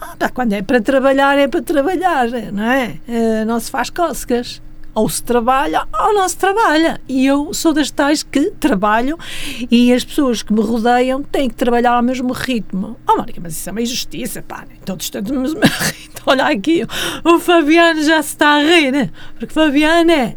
Ah, 0.00 0.28
quando 0.34 0.52
é 0.52 0.62
para 0.62 0.80
trabalhar, 0.80 1.38
é 1.38 1.46
para 1.46 1.62
trabalhar, 1.62 2.28
não 2.52 2.64
é? 2.64 2.96
Uh, 3.06 3.46
não 3.46 3.60
se 3.60 3.70
faz 3.70 3.88
cócegas 3.88 4.60
ou 4.96 5.10
se 5.10 5.22
trabalha 5.22 5.86
ou 6.00 6.14
não 6.14 6.26
se 6.26 6.38
trabalha. 6.38 6.98
E 7.06 7.26
eu 7.26 7.52
sou 7.52 7.74
das 7.74 7.90
tais 7.90 8.22
que 8.22 8.50
trabalho 8.52 9.18
e 9.70 9.92
as 9.92 10.02
pessoas 10.02 10.42
que 10.42 10.52
me 10.54 10.62
rodeiam 10.62 11.22
têm 11.22 11.50
que 11.50 11.54
trabalhar 11.54 11.92
ao 11.92 12.02
mesmo 12.02 12.32
ritmo. 12.32 12.96
Oh, 13.06 13.18
Mónica, 13.18 13.38
mas 13.42 13.52
isso 13.52 13.68
é 13.68 13.72
uma 13.72 13.82
injustiça, 13.82 14.42
pá. 14.42 14.64
Né? 14.68 14.76
Todos 14.86 15.04
estamos 15.04 15.30
no 15.30 15.42
mesmo 15.42 15.60
ritmo. 15.62 16.16
Olha 16.24 16.46
aqui, 16.46 16.82
o 17.22 17.38
Fabiano 17.38 18.02
já 18.02 18.22
se 18.22 18.30
está 18.30 18.54
a 18.54 18.58
rir, 18.58 18.90
né? 18.90 19.10
porque 19.38 19.52
Fabiano 19.52 20.10
é 20.10 20.34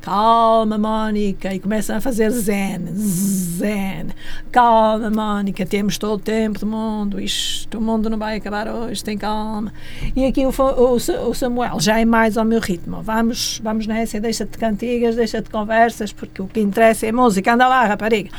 Calma, 0.00 0.78
Mónica. 0.78 1.54
E 1.54 1.60
começam 1.60 1.96
a 1.96 2.00
fazer 2.00 2.30
zen, 2.30 2.86
zen. 2.94 4.06
Calma, 4.50 5.10
Mónica. 5.10 5.66
Temos 5.66 5.98
todo 5.98 6.14
o 6.14 6.18
tempo 6.18 6.58
do 6.58 6.66
mundo. 6.66 7.20
Isto, 7.20 7.78
o 7.78 7.80
mundo 7.80 8.08
não 8.08 8.18
vai 8.18 8.36
acabar 8.36 8.68
hoje. 8.68 9.04
Tem 9.04 9.18
calma. 9.18 9.72
E 10.16 10.24
aqui 10.24 10.46
o, 10.46 10.50
o, 10.50 10.94
o 10.94 11.34
Samuel 11.34 11.80
já 11.80 12.00
é 12.00 12.04
mais 12.04 12.38
ao 12.38 12.44
meu 12.44 12.60
ritmo. 12.60 13.02
Vamos, 13.02 13.60
vamos 13.62 13.86
nessa. 13.86 14.18
Deixa-te 14.18 14.52
de 14.52 14.58
cantigas, 14.58 15.16
deixa-te 15.16 15.44
de 15.44 15.50
conversas, 15.50 16.12
porque 16.12 16.40
o 16.40 16.46
que 16.46 16.60
interessa 16.60 17.06
é 17.06 17.12
música. 17.12 17.52
Anda 17.52 17.68
lá, 17.68 17.84
rapariga. 17.86 18.30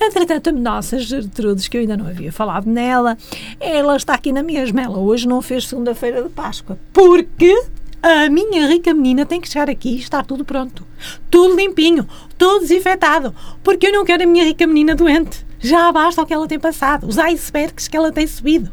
Entretanto, 0.00 0.48
a 0.48 0.52
nossa 0.52 0.98
Gertrudes, 0.98 1.68
que 1.68 1.76
eu 1.76 1.82
ainda 1.82 1.96
não 1.96 2.06
havia 2.06 2.32
falado 2.32 2.66
nela, 2.66 3.18
ela 3.60 3.96
está 3.96 4.14
aqui 4.14 4.32
na 4.32 4.42
mesma. 4.42 4.80
Ela 4.80 4.98
hoje 4.98 5.28
não 5.28 5.42
fez 5.42 5.68
segunda-feira 5.68 6.22
de 6.22 6.30
Páscoa. 6.30 6.78
Porque 6.92 7.54
a 8.02 8.30
minha 8.30 8.66
rica 8.66 8.94
menina 8.94 9.26
tem 9.26 9.40
que 9.40 9.48
chegar 9.48 9.68
aqui 9.68 9.90
e 9.90 9.98
estar 9.98 10.24
tudo 10.24 10.44
pronto. 10.44 10.86
Tudo 11.30 11.54
limpinho, 11.54 12.06
tudo 12.38 12.60
desinfetado. 12.60 13.34
Porque 13.62 13.88
eu 13.88 13.92
não 13.92 14.04
quero 14.04 14.22
a 14.22 14.26
minha 14.26 14.44
rica 14.44 14.66
menina 14.66 14.94
doente. 14.94 15.44
Já 15.62 15.92
basta 15.92 16.22
o 16.22 16.26
que 16.26 16.32
ela 16.32 16.48
tem 16.48 16.58
passado, 16.58 17.06
os 17.06 17.18
icebergs 17.18 17.86
que 17.86 17.94
ela 17.94 18.10
tem 18.10 18.26
subido, 18.26 18.70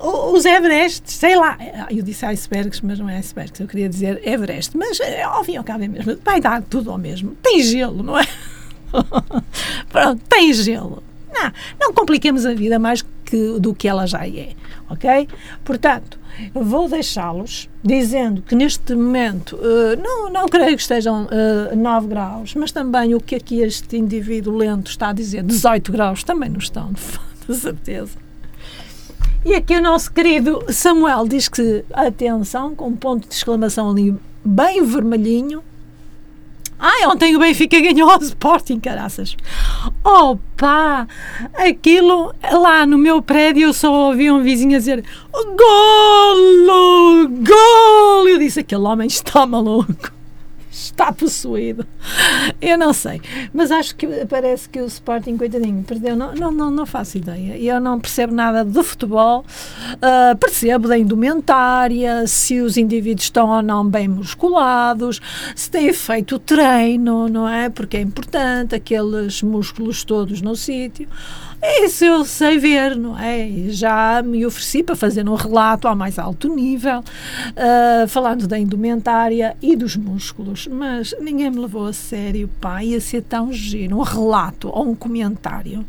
os 0.00 0.46
Everests, 0.46 1.12
sei 1.12 1.36
lá. 1.36 1.58
Eu 1.90 2.02
disse 2.02 2.24
icebergs, 2.24 2.80
mas 2.82 2.98
não 2.98 3.06
é 3.06 3.18
icebergs, 3.18 3.60
eu 3.60 3.66
queria 3.66 3.86
dizer 3.86 4.26
Everest. 4.26 4.74
Mas 4.74 4.98
ao 5.26 5.44
fim 5.44 5.52
e 5.52 5.56
ao 5.58 5.64
cabo 5.64 5.84
é 5.84 5.88
mesmo. 5.88 6.16
Vai 6.24 6.40
dar 6.40 6.62
tudo 6.62 6.90
ao 6.90 6.96
mesmo. 6.96 7.36
Tem 7.42 7.62
gelo, 7.62 8.02
não 8.02 8.18
é? 8.18 8.26
Pronto, 9.92 10.22
tem 10.26 10.54
gelo. 10.54 11.02
Não, 11.30 11.52
não 11.78 11.92
compliquemos 11.92 12.46
a 12.46 12.54
vida 12.54 12.78
mais 12.78 13.04
que, 13.26 13.58
do 13.60 13.74
que 13.74 13.86
ela 13.86 14.06
já 14.06 14.26
é, 14.26 14.54
ok? 14.88 15.28
Portanto, 15.64 16.15
vou 16.54 16.88
deixá-los 16.88 17.68
dizendo 17.82 18.42
que 18.42 18.54
neste 18.54 18.94
momento 18.94 19.56
uh, 19.56 20.00
não, 20.02 20.30
não 20.30 20.46
creio 20.46 20.76
que 20.76 20.82
estejam 20.82 21.24
uh, 21.24 21.76
9 21.76 22.08
graus, 22.08 22.54
mas 22.54 22.72
também 22.72 23.14
o 23.14 23.20
que 23.20 23.36
aqui 23.36 23.60
este 23.60 23.96
indivíduo 23.96 24.56
lento 24.56 24.90
está 24.90 25.08
a 25.08 25.12
dizer, 25.12 25.42
18 25.42 25.92
graus, 25.92 26.24
também 26.24 26.48
não 26.48 26.58
estão, 26.58 26.92
de 27.48 27.54
certeza. 27.54 28.16
E 29.44 29.54
aqui 29.54 29.76
o 29.76 29.80
nosso 29.80 30.12
querido 30.12 30.64
Samuel 30.68 31.28
diz 31.28 31.48
que, 31.48 31.84
atenção, 31.92 32.74
com 32.74 32.88
um 32.88 32.96
ponto 32.96 33.28
de 33.28 33.34
exclamação 33.34 33.90
ali 33.90 34.14
bem 34.44 34.84
vermelhinho, 34.84 35.62
Ai, 36.78 37.06
ontem 37.06 37.34
o 37.34 37.38
Benfica 37.38 37.80
ganhou 37.80 38.10
ao 38.10 38.20
Sporting, 38.20 38.78
caraças. 38.78 39.34
Opa! 40.08 41.08
Aquilo 41.52 42.32
lá 42.52 42.86
no 42.86 42.96
meu 42.96 43.20
prédio 43.20 43.64
eu 43.64 43.74
só 43.74 43.92
ouvi 43.92 44.30
um 44.30 44.40
vizinho 44.40 44.78
dizer 44.78 45.02
Golo! 45.32 47.28
Gol! 47.28 48.28
Eu 48.28 48.38
disse: 48.38 48.60
aquele 48.60 48.82
homem 48.82 49.08
está 49.08 49.44
maluco 49.44 50.15
está 50.76 51.10
possuído. 51.12 51.86
Eu 52.60 52.76
não 52.76 52.92
sei. 52.92 53.20
Mas 53.52 53.70
acho 53.70 53.96
que 53.96 54.06
parece 54.26 54.68
que 54.68 54.80
o 54.80 54.86
Sporting, 54.86 55.36
coitadinho, 55.36 55.82
perdeu. 55.82 56.14
Não, 56.14 56.34
não, 56.34 56.50
não, 56.50 56.70
não 56.70 56.86
faço 56.86 57.18
ideia. 57.18 57.56
Eu 57.58 57.80
não 57.80 57.98
percebo 57.98 58.34
nada 58.34 58.64
do 58.64 58.82
futebol. 58.82 59.44
Uh, 59.94 60.36
percebo 60.36 60.88
da 60.88 60.98
indumentária, 60.98 62.26
se 62.26 62.60
os 62.60 62.76
indivíduos 62.76 63.24
estão 63.24 63.48
ou 63.48 63.62
não 63.62 63.88
bem 63.88 64.08
musculados, 64.08 65.20
se 65.54 65.70
têm 65.70 65.92
feito 65.92 66.38
treino, 66.38 67.28
não 67.28 67.48
é? 67.48 67.68
Porque 67.68 67.96
é 67.96 68.00
importante, 68.00 68.74
aqueles 68.74 69.42
músculos 69.42 70.04
todos 70.04 70.42
no 70.42 70.54
sítio. 70.54 71.08
Isso 71.62 72.04
eu 72.04 72.24
sei 72.24 72.58
ver, 72.58 72.96
não 72.96 73.18
é? 73.18 73.48
Já 73.68 74.22
me 74.22 74.44
ofereci 74.44 74.82
para 74.82 74.94
fazer 74.94 75.28
um 75.28 75.34
relato 75.34 75.88
ao 75.88 75.96
mais 75.96 76.18
alto 76.18 76.54
nível, 76.54 77.00
uh, 77.00 78.06
falando 78.08 78.46
da 78.46 78.58
indumentária 78.58 79.56
e 79.62 79.74
dos 79.74 79.96
músculos, 79.96 80.66
mas 80.66 81.14
ninguém 81.20 81.50
me 81.50 81.58
levou 81.58 81.86
a 81.86 81.92
sério, 81.92 82.48
pá, 82.60 82.84
ia 82.84 83.00
ser 83.00 83.22
tão 83.22 83.52
giro, 83.52 83.96
um 83.96 84.02
relato 84.02 84.68
ou 84.68 84.90
um 84.90 84.94
comentário 84.94 85.84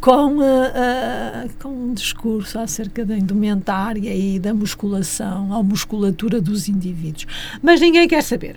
com, 0.00 0.38
uh, 0.38 0.40
uh, 0.40 1.50
com 1.60 1.68
um 1.68 1.94
discurso 1.94 2.58
acerca 2.58 3.04
da 3.04 3.16
indumentária 3.16 4.14
e 4.14 4.38
da 4.38 4.52
musculação, 4.52 5.52
a 5.52 5.62
musculatura 5.62 6.40
dos 6.40 6.68
indivíduos. 6.68 7.26
Mas 7.62 7.80
ninguém 7.80 8.08
quer 8.08 8.22
saber. 8.22 8.56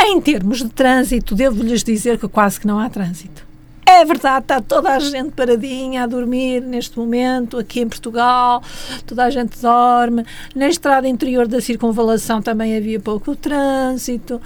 Em 0.00 0.20
termos 0.20 0.58
de 0.58 0.68
trânsito, 0.68 1.34
devo-lhes 1.34 1.82
dizer 1.82 2.18
que 2.18 2.28
quase 2.28 2.60
que 2.60 2.66
não 2.66 2.78
há 2.78 2.88
trânsito. 2.88 3.47
É 3.90 4.04
verdade, 4.04 4.44
está 4.44 4.60
toda 4.60 4.90
a 4.90 4.98
gente 4.98 5.30
paradinha 5.30 6.02
a 6.02 6.06
dormir 6.06 6.60
neste 6.60 6.98
momento, 6.98 7.56
aqui 7.56 7.80
em 7.80 7.88
Portugal, 7.88 8.62
toda 9.06 9.24
a 9.24 9.30
gente 9.30 9.58
dorme. 9.62 10.26
Na 10.54 10.68
estrada 10.68 11.08
interior 11.08 11.48
da 11.48 11.58
circunvalação 11.58 12.42
também 12.42 12.76
havia 12.76 13.00
pouco 13.00 13.34
trânsito. 13.34 14.42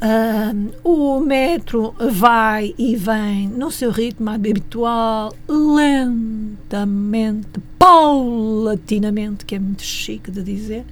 Uh, 0.00 0.72
o 0.82 1.20
metro 1.20 1.94
vai 2.00 2.74
e 2.78 2.96
vem 2.96 3.48
no 3.48 3.70
seu 3.70 3.90
ritmo 3.90 4.30
habitual, 4.30 5.36
lentamente, 5.46 7.60
paulatinamente, 7.78 9.44
que 9.44 9.56
é 9.56 9.58
muito 9.58 9.82
chique 9.82 10.30
de 10.30 10.42
dizer, 10.42 10.86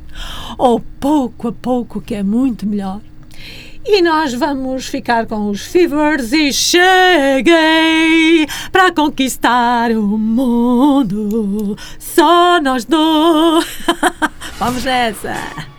ou 0.59 0.79
pouco 1.01 1.49
a 1.49 1.53
pouco, 1.53 2.03
que 2.03 2.15
é 2.15 2.23
muito 2.23 2.67
melhor. 2.67 3.01
E 3.87 4.01
nós 4.01 4.33
vamos 4.33 4.87
ficar 4.87 5.27
com 5.27 5.51
os 5.51 5.67
Fevers 5.67 6.33
e 6.33 6.53
cheguei 6.53 8.47
para 8.73 8.91
conquistar 8.91 9.91
o 9.91 10.03
mundo. 10.19 11.77
Só 11.99 12.61
nós 12.63 12.87
dois. 12.87 13.67
vamos 14.59 14.85
nessa. 14.85 15.74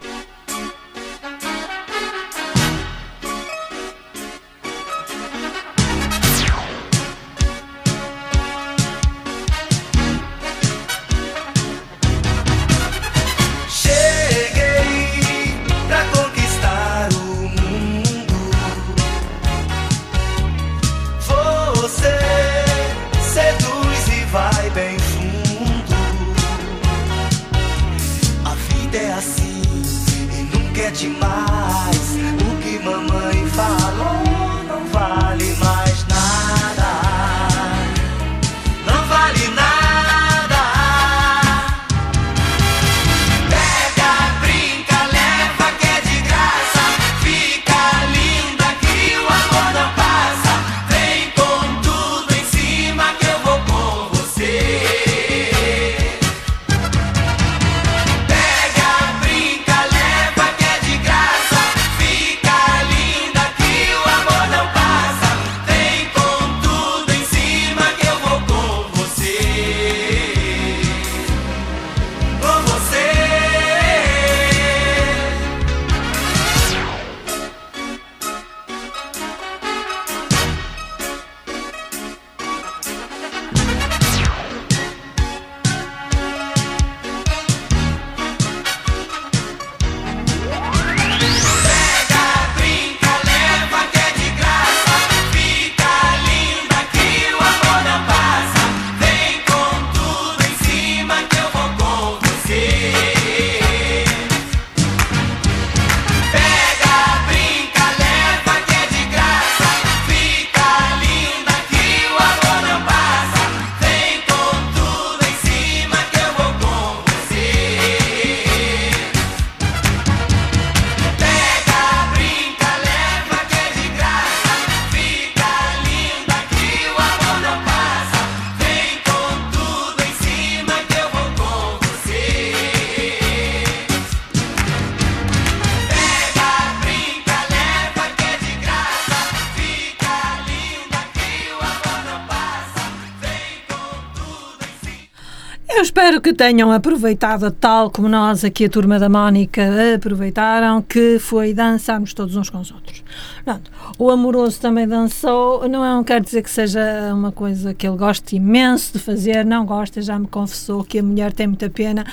Espero 146.15 146.21
que 146.21 146.33
tenham 146.33 146.71
aproveitado 146.71 147.51
tal 147.51 147.89
como 147.89 148.07
nós 148.07 148.43
aqui 148.45 148.65
a 148.65 148.69
turma 148.69 148.97
da 148.97 149.09
Mónica 149.09 149.63
aproveitaram, 149.95 150.81
que 150.81 151.19
foi 151.19 151.53
dançarmos 151.53 152.13
todos 152.13 152.35
uns 152.35 152.49
com 152.49 152.59
os 152.59 152.71
outros. 152.71 153.03
Pronto, 153.43 153.71
o 153.97 154.09
amoroso 154.09 154.59
também 154.59 154.87
dançou, 154.87 155.67
não, 155.67 155.83
é, 155.83 155.89
não 155.89 156.03
quer 156.03 156.21
dizer 156.21 156.41
que 156.41 156.49
seja 156.49 157.11
uma 157.13 157.31
coisa 157.31 157.73
que 157.73 157.87
ele 157.87 157.97
goste 157.97 158.35
imenso 158.35 158.93
de 158.93 158.99
fazer, 158.99 159.43
não 159.45 159.65
gosta, 159.65 160.01
já 160.01 160.17
me 160.17 160.27
confessou 160.27 160.83
que 160.83 160.99
a 160.99 161.03
mulher 161.03 161.33
tem 161.33 161.47
muita 161.47 161.69
pena, 161.69 162.05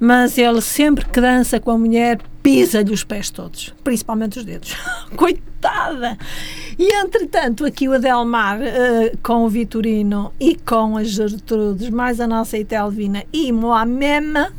mas 0.00 0.36
ele 0.38 0.60
sempre 0.60 1.04
que 1.04 1.20
dança 1.20 1.60
com 1.60 1.70
a 1.70 1.78
mulher 1.78 2.18
pisa-lhe 2.46 2.92
os 2.92 3.02
pés 3.02 3.28
todos, 3.28 3.74
principalmente 3.82 4.38
os 4.38 4.44
dedos. 4.44 4.72
Coitada! 5.16 6.16
E 6.78 6.94
entretanto, 6.94 7.64
aqui 7.64 7.88
o 7.88 7.94
Adelmar 7.94 8.60
uh, 8.60 9.18
com 9.20 9.44
o 9.44 9.48
Vitorino 9.48 10.32
e 10.38 10.54
com 10.54 10.96
as 10.96 11.08
Gertrudes, 11.08 11.90
mais 11.90 12.20
a 12.20 12.26
nossa 12.28 12.56
Itelvina 12.56 13.24
e 13.32 13.50
Moamema, 13.50 14.52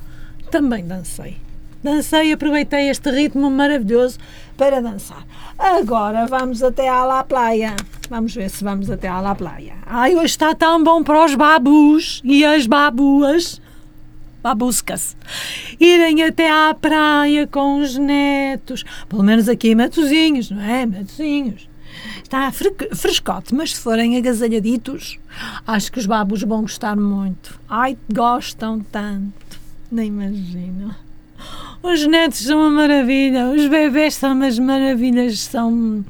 também 0.51 0.85
dancei. 0.85 1.37
Dancei, 1.81 2.33
aproveitei 2.33 2.89
este 2.89 3.09
ritmo 3.09 3.49
maravilhoso 3.49 4.19
para 4.57 4.81
dançar. 4.81 5.25
Agora 5.57 6.25
vamos 6.25 6.61
até 6.61 6.89
à 6.89 7.05
La 7.05 7.23
Playa. 7.23 7.73
Vamos 8.09 8.35
ver 8.35 8.49
se 8.49 8.65
vamos 8.65 8.91
até 8.91 9.07
à 9.07 9.21
La 9.21 9.33
Playa. 9.33 9.75
Ai, 9.85 10.13
hoje 10.13 10.25
está 10.25 10.53
tão 10.53 10.83
bom 10.83 11.03
para 11.03 11.23
os 11.23 11.35
babus 11.35 12.21
e 12.25 12.43
as 12.43 12.67
babuas 12.67 13.61
babuscas. 14.41 15.15
Irem 15.79 16.23
até 16.23 16.49
à 16.49 16.73
praia 16.73 17.47
com 17.47 17.81
os 17.81 17.97
netos. 17.97 18.83
Pelo 19.09 19.23
menos 19.23 19.49
aqui 19.49 19.69
em 19.69 19.75
Matozinhos, 19.75 20.51
não 20.51 20.61
é? 20.61 20.85
Matozinhos. 20.85 21.69
Está 22.23 22.51
frescote, 22.51 23.55
mas 23.55 23.75
se 23.75 23.81
forem 23.81 24.17
agasalhaditos, 24.17 25.17
acho 25.65 25.91
que 25.91 25.99
os 25.99 26.05
babos 26.05 26.43
vão 26.43 26.61
gostar 26.61 26.95
muito. 26.95 27.59
Ai, 27.69 27.97
gostam 28.13 28.81
tanto. 28.81 29.59
Nem 29.91 30.07
imagino. 30.07 30.93
Os 31.81 32.05
netos 32.05 32.39
são 32.39 32.59
uma 32.59 32.69
maravilha, 32.69 33.47
os 33.49 33.67
bebés 33.67 34.15
são 34.15 34.33
umas 34.33 34.59
maravilhas, 34.59 35.39
são. 35.39 36.03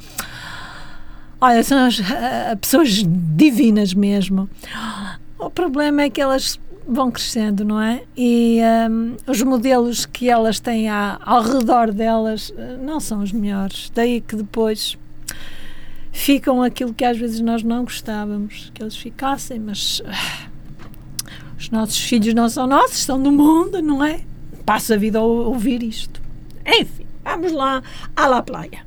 Olha, 1.39 1.63
são 1.63 1.85
as, 1.85 1.99
uh, 1.99 2.57
pessoas 2.59 3.03
divinas 3.05 3.93
mesmo. 3.93 4.49
O 5.37 5.51
problema 5.51 6.01
é 6.01 6.09
que 6.09 6.19
elas 6.19 6.59
vão 6.87 7.11
crescendo, 7.11 7.65
não 7.65 7.81
é? 7.81 8.03
E 8.15 8.59
um, 8.89 9.15
os 9.27 9.41
modelos 9.41 10.05
que 10.05 10.29
elas 10.29 10.59
têm 10.59 10.89
à, 10.89 11.19
ao 11.21 11.41
redor 11.41 11.91
delas 11.91 12.49
uh, 12.49 12.77
não 12.81 12.99
são 12.99 13.21
os 13.21 13.31
melhores. 13.31 13.91
Daí 13.93 14.21
que 14.21 14.35
depois 14.35 14.97
ficam 16.11 16.63
aquilo 16.63 16.93
que 16.93 17.03
às 17.03 17.17
vezes 17.17 17.41
nós 17.41 17.61
não 17.61 17.83
gostávamos 17.83 18.71
que 18.73 18.81
eles 18.81 18.95
ficassem, 18.95 19.59
mas 19.59 19.99
uh, 19.99 20.03
os 21.59 21.69
nossos 21.69 21.99
filhos 21.99 22.33
não 22.33 22.47
são 22.47 22.65
nossos, 22.65 23.03
são 23.03 23.21
do 23.21 23.31
mundo, 23.31 23.81
não 23.81 24.03
é? 24.03 24.21
Passa 24.65 24.95
a 24.95 24.97
vida 24.97 25.19
a 25.19 25.23
ouvir 25.23 25.83
isto. 25.83 26.21
Enfim, 26.65 27.05
vamos 27.23 27.51
lá 27.51 27.83
à 28.15 28.27
La 28.27 28.41
Playa. 28.41 28.85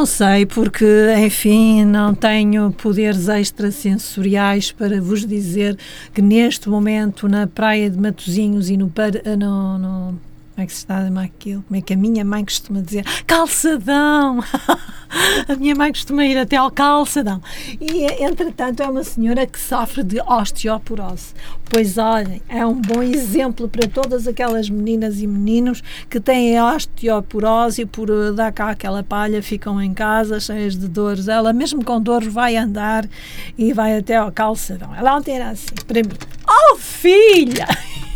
Não 0.00 0.06
sei, 0.06 0.46
porque, 0.46 0.86
enfim, 1.18 1.84
não 1.84 2.14
tenho 2.14 2.72
poderes 2.72 3.28
extrasensoriais 3.28 4.72
para 4.72 4.98
vos 4.98 5.26
dizer 5.26 5.76
que 6.14 6.22
neste 6.22 6.70
momento 6.70 7.28
na 7.28 7.46
praia 7.46 7.90
de 7.90 7.98
Matozinhos 7.98 8.70
e 8.70 8.78
no, 8.78 8.90
no, 9.36 9.78
no 9.78 10.18
como 10.54 10.64
é 10.64 10.66
que 10.66 10.72
se 10.72 10.80
está 10.80 11.06
aquilo? 11.22 11.62
Como 11.62 11.78
é 11.78 11.80
que 11.80 11.94
a 11.94 11.96
minha 11.96 12.24
mãe 12.24 12.44
costuma 12.44 12.80
dizer? 12.80 13.04
Calçadão! 13.26 14.40
a 15.48 15.54
minha 15.56 15.74
mãe 15.74 15.90
costuma 15.90 16.24
ir 16.24 16.36
até 16.36 16.56
ao 16.56 16.70
calçadão. 16.70 17.40
E, 17.80 18.04
entretanto, 18.22 18.82
é 18.82 18.88
uma 18.88 19.02
senhora 19.04 19.46
que 19.46 19.58
sofre 19.58 20.02
de 20.02 20.20
osteoporose. 20.20 21.34
Pois 21.64 21.96
olhem, 21.98 22.42
é 22.48 22.66
um 22.66 22.74
bom 22.74 23.02
exemplo 23.02 23.68
para 23.68 23.88
todas 23.88 24.26
aquelas 24.26 24.68
meninas 24.68 25.20
e 25.22 25.26
meninos 25.26 25.82
que 26.10 26.20
têm 26.20 26.60
osteoporose 26.60 27.82
e 27.82 27.86
por 27.86 28.08
dar 28.34 28.52
cá 28.52 28.70
aquela 28.70 29.02
palha 29.02 29.42
ficam 29.42 29.80
em 29.80 29.94
casa 29.94 30.40
cheias 30.40 30.76
de 30.76 30.88
dores. 30.88 31.28
Ela, 31.28 31.52
mesmo 31.52 31.84
com 31.84 32.00
dores, 32.00 32.32
vai 32.32 32.56
andar 32.56 33.08
e 33.56 33.72
vai 33.72 33.96
até 33.96 34.16
ao 34.16 34.32
calçadão. 34.32 34.94
Ela 34.94 35.16
ontem 35.16 35.36
era 35.36 35.50
assim, 35.50 35.74
para 35.86 36.02
mim: 36.02 36.10
Oh, 36.46 36.76
filha! 36.76 37.66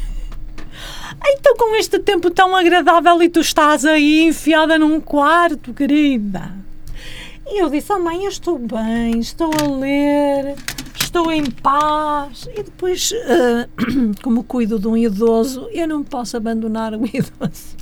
Então, 1.22 1.56
com 1.56 1.76
este 1.76 1.98
tempo 1.98 2.30
tão 2.30 2.54
agradável 2.54 3.22
e 3.22 3.28
tu 3.28 3.40
estás 3.40 3.84
aí 3.84 4.22
enfiada 4.22 4.78
num 4.78 5.00
quarto, 5.00 5.72
querida. 5.72 6.52
E 7.46 7.60
eu 7.60 7.68
disse: 7.68 7.92
Oh, 7.92 7.98
mãe, 7.98 8.24
eu 8.24 8.30
estou 8.30 8.58
bem, 8.58 9.18
estou 9.18 9.50
a 9.52 9.68
ler, 9.78 10.54
estou 10.98 11.30
em 11.30 11.44
paz. 11.50 12.48
E 12.56 12.62
depois, 12.62 13.12
uh, 13.12 14.14
como 14.22 14.44
cuido 14.44 14.78
de 14.78 14.88
um 14.88 14.96
idoso, 14.96 15.68
eu 15.72 15.86
não 15.86 16.02
posso 16.02 16.36
abandonar 16.36 16.94
o 16.94 17.04
idoso. 17.06 17.76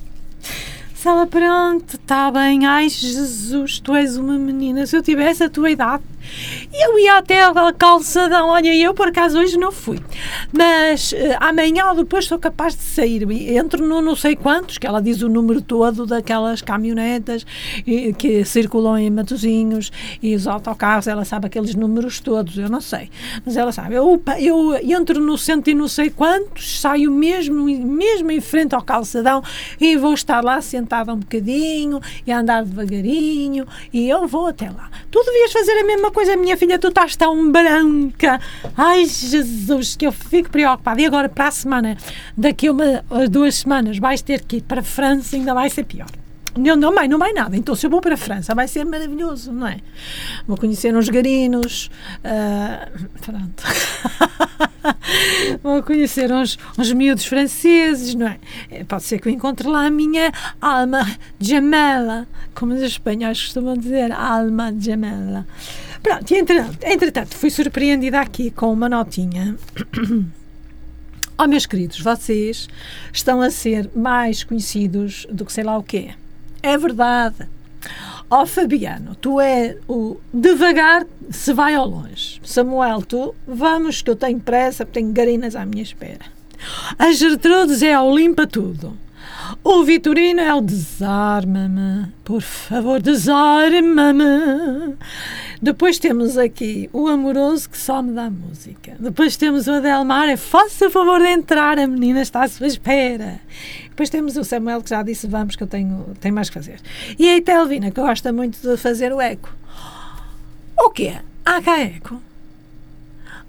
Se 0.95 1.09
ela, 1.09 1.27
pronto, 1.27 1.97
está 1.97 2.31
bem, 2.31 2.65
ai 2.65 2.89
Jesus, 2.89 3.81
tu 3.81 3.95
és 3.95 4.17
uma 4.17 4.39
menina. 4.39 4.87
Se 4.87 4.97
eu 4.97 5.03
tivesse 5.03 5.43
a 5.43 5.51
tua 5.51 5.71
idade, 5.71 6.05
eu 6.73 6.99
ia 6.99 7.19
até 7.19 7.43
ao 7.43 7.73
calçadão. 7.75 8.49
Olha, 8.49 8.75
eu 8.75 8.95
por 8.95 9.09
acaso 9.09 9.39
hoje 9.39 9.57
não 9.57 9.73
fui. 9.73 9.99
Mas 10.53 11.13
uh, 11.13 11.17
amanhã 11.41 11.87
ou 11.91 11.97
depois 11.97 12.25
sou 12.27 12.39
capaz 12.39 12.75
de 12.75 12.83
sair. 12.83 13.29
Entro 13.57 13.87
no 13.87 14.01
não 14.01 14.17
sei 14.17 14.37
quantos, 14.37 14.79
que 14.79 14.87
ela 14.87 15.01
diz 15.01 15.23
o 15.23 15.29
número 15.29 15.61
todo 15.61 16.07
daquelas 16.07 16.63
caminhonetas 16.63 17.45
e, 17.87 18.13
que 18.13 18.45
circulam 18.45 18.99
em 18.99 19.11
Matozinhos 19.11 19.91
e 20.23 20.35
os 20.35 20.47
autocarros. 20.47 21.07
Ela 21.07 21.25
sabe 21.25 21.47
aqueles 21.47 21.75
números 21.75 22.21
todos, 22.21 22.57
eu 22.57 22.69
não 22.69 22.81
sei. 22.81 23.11
Mas 23.45 23.57
ela 23.57 23.73
sabe. 23.73 23.95
Eu, 23.95 24.23
eu 24.39 24.75
entro 24.83 25.21
no 25.21 25.37
centro 25.37 25.71
e 25.71 25.75
não 25.75 25.89
sei 25.89 26.11
quantos, 26.11 26.81
saio 26.81 27.11
mesmo, 27.11 27.65
mesmo 27.65 28.31
em 28.31 28.41
frente 28.41 28.75
ao 28.75 28.83
calçadão 28.83 29.43
e 29.81 29.97
vou 29.97 30.15
estar 30.15 30.43
lá 30.43 30.61
sentada 30.61 31.13
um 31.13 31.19
bocadinho 31.19 32.01
e 32.27 32.33
andar 32.33 32.65
devagarinho 32.65 33.67
e 33.93 34.09
eu 34.09 34.27
vou 34.27 34.47
até 34.47 34.71
lá. 34.71 34.91
Tu 35.11 35.23
devias 35.25 35.53
fazer 35.53 35.73
a 35.73 35.85
mesma 35.85 36.11
coisa, 36.13 36.37
minha 36.37 36.57
filha, 36.57 36.79
tu 36.79 36.89
estás 36.89 37.17
tão 37.17 37.51
branca. 37.51 38.41
Ai, 38.77 39.07
Jesus, 39.07 39.97
que 39.97 40.07
eu 40.07 40.13
fico 40.13 40.51
preocupada. 40.51 41.01
E 41.01 41.07
agora, 41.07 41.29
para 41.29 41.49
a 41.49 41.51
semana, 41.51 41.97
daqui 42.37 42.69
a 42.69 42.73
uma, 42.73 43.05
duas 43.29 43.57
semanas, 43.57 43.99
vais 43.99 44.23
ter 44.23 44.43
que 44.45 44.57
ir 44.57 44.63
para 44.63 44.81
a 44.81 44.85
França, 44.85 45.37
ainda 45.37 45.55
vai 45.55 45.69
ser 45.71 45.85
pior. 45.85 46.07
Não, 46.57 46.77
não 46.77 46.95
vai, 46.95 47.09
não 47.09 47.19
vai 47.19 47.33
nada. 47.33 47.57
Então, 47.57 47.75
se 47.75 47.87
eu 47.87 47.91
vou 47.91 48.01
para 48.01 48.15
a 48.15 48.17
França, 48.17 48.55
vai 48.55 48.69
ser 48.69 48.85
maravilhoso, 48.85 49.53
não 49.53 49.67
é? 49.67 49.79
Vou 50.47 50.57
conhecer 50.57 50.95
uns 50.95 51.09
garinos. 51.09 51.91
Uh, 52.19 53.09
pronto. 53.23 53.63
vou 55.63 55.83
conhecer 55.83 56.31
uns, 56.31 56.59
uns 56.79 56.93
miúdos 56.93 57.25
franceses, 57.25 58.15
não 58.15 58.27
é? 58.27 58.39
Pode 58.85 59.05
ser 59.05 59.19
que 59.19 59.29
eu 59.29 59.33
encontre 59.33 59.67
lá 59.67 59.87
a 59.87 59.91
minha 59.91 60.31
alma 60.61 61.07
gemela, 61.41 62.27
como 62.55 62.75
os 62.75 62.83
espanhóis 62.83 63.43
costumam 63.43 63.75
dizer, 63.77 64.13
alma 64.13 64.75
gemela. 64.79 65.47
Pronto, 66.03 66.33
e 66.33 66.39
entretanto, 66.93 67.37
fui 67.37 67.51
surpreendida 67.51 68.21
aqui 68.21 68.51
com 68.51 68.73
uma 68.73 68.89
notinha. 68.89 69.57
Oh, 71.39 71.47
meus 71.49 71.67
queridos, 71.67 71.99
vocês 71.99 72.69
estão 73.13 73.41
a 73.41 73.51
ser 73.51 73.91
mais 73.97 74.45
conhecidos 74.45 75.27
do 75.29 75.45
que 75.45 75.53
sei 75.53 75.65
lá 75.65 75.77
o 75.77 75.83
quê. 75.83 76.11
É 76.63 76.79
verdade. 76.79 77.49
Ó 78.31 78.43
oh, 78.43 78.47
Fabiano, 78.47 79.17
tu 79.17 79.41
é 79.41 79.77
o 79.89 80.19
devagar 80.33 81.05
se 81.31 81.53
vai 81.53 81.75
ao 81.75 81.89
longe. 81.89 82.41
Samuel, 82.45 83.03
tu 83.03 83.35
vamos 83.47 84.03
que 84.03 84.11
eu 84.11 84.15
tenho 84.15 84.39
pressa, 84.39 84.85
tenho 84.85 85.11
garinas 85.11 85.57
à 85.57 85.67
minha 85.67 85.83
espera. 85.83 86.25
A 86.99 87.11
Gertrudes 87.11 87.83
é 87.83 87.99
o 87.99 88.15
limpa 88.15 88.47
tudo. 88.47 88.97
O 89.65 89.85
Vitorino 89.85 90.41
é 90.41 90.55
o 90.55 90.61
desarma-me. 90.61 92.13
Por 92.25 92.43
favor, 92.43 93.01
desarma-me. 93.01 94.97
Depois 95.61 95.99
temos 95.99 96.37
aqui 96.37 96.91
o 96.93 97.07
amoroso 97.07 97.71
que 97.71 97.79
só 97.79 98.03
me 98.03 98.13
dá 98.13 98.29
música. 98.29 98.97
Depois 98.99 99.37
temos 99.37 99.69
o 99.69 99.73
Adelmar, 99.73 100.29
é 100.29 100.37
faça 100.37 100.91
favor 100.91 101.21
de 101.21 101.29
entrar, 101.29 101.79
a 101.79 101.87
menina 101.87 102.21
está 102.21 102.43
à 102.43 102.49
sua 102.49 102.67
espera. 102.67 103.41
Depois 103.89 104.11
temos 104.11 104.37
o 104.37 104.43
Samuel 104.43 104.83
que 104.83 104.91
já 104.91 105.03
disse 105.03 105.27
vamos 105.27 105.55
que 105.55 105.63
eu 105.63 105.69
tenho, 105.69 106.17
tenho 106.21 106.35
mais 106.35 106.51
que 106.51 106.55
fazer. 106.55 106.81
E 107.19 107.33
a 107.33 107.41
Telvina 107.41 107.91
que 107.91 108.01
gosta 108.01 108.33
muito 108.33 108.59
de 108.61 108.77
fazer 108.77 109.13
o 109.13 109.21
eco. 109.21 109.55
O 110.77 110.91
quê? 110.91 111.15
Há 111.45 111.63
cá 111.63 111.81
eco? 111.81 112.21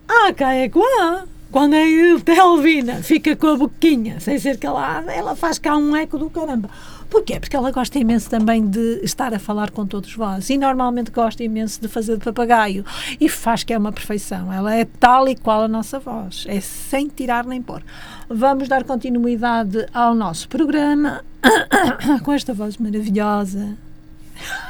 Há 0.08 0.34
cá 0.34 0.54
eco? 0.54 0.82
Ah, 1.00 1.26
quando 1.54 1.76
a 1.76 2.20
Telvina 2.26 2.96
fica 3.04 3.36
com 3.36 3.46
a 3.46 3.56
boquinha 3.56 4.20
sem 4.20 4.40
ser 4.40 4.58
calada, 4.58 5.14
ela 5.14 5.36
faz 5.36 5.60
cá 5.60 5.78
um 5.78 5.96
eco 5.96 6.18
do 6.18 6.28
caramba. 6.28 6.68
Porquê? 7.12 7.40
Porque 7.40 7.56
ela 7.56 7.70
gosta 7.70 8.00
imenso 8.00 8.28
também 8.28 8.66
de 8.68 9.02
estar 9.04 9.36
a 9.36 9.38
falar 9.38 9.70
com 9.70 9.86
todos 9.86 10.16
vós 10.16 10.50
e 10.50 10.58
normalmente 10.58 11.12
gosta 11.12 11.44
imenso 11.44 11.80
de 11.80 11.88
fazer 11.88 12.18
de 12.18 12.24
papagaio 12.24 12.84
e 13.22 13.30
faz 13.30 13.64
que 13.64 13.72
é 13.72 13.78
uma 13.78 13.92
perfeição. 13.92 14.52
Ela 14.52 14.74
é 14.74 14.84
tal 14.84 15.30
e 15.30 15.36
qual 15.36 15.62
a 15.62 15.68
nossa 15.68 16.00
voz, 16.00 16.44
é 16.50 16.60
sem 16.60 17.08
tirar 17.08 17.46
nem 17.46 17.62
pôr. 17.62 17.84
Vamos 18.28 18.68
dar 18.68 18.84
continuidade 18.84 19.86
ao 19.94 20.16
nosso 20.16 20.50
programa 20.50 21.24
com 22.26 22.34
esta 22.34 22.52
voz 22.52 22.78
maravilhosa. 22.78 23.78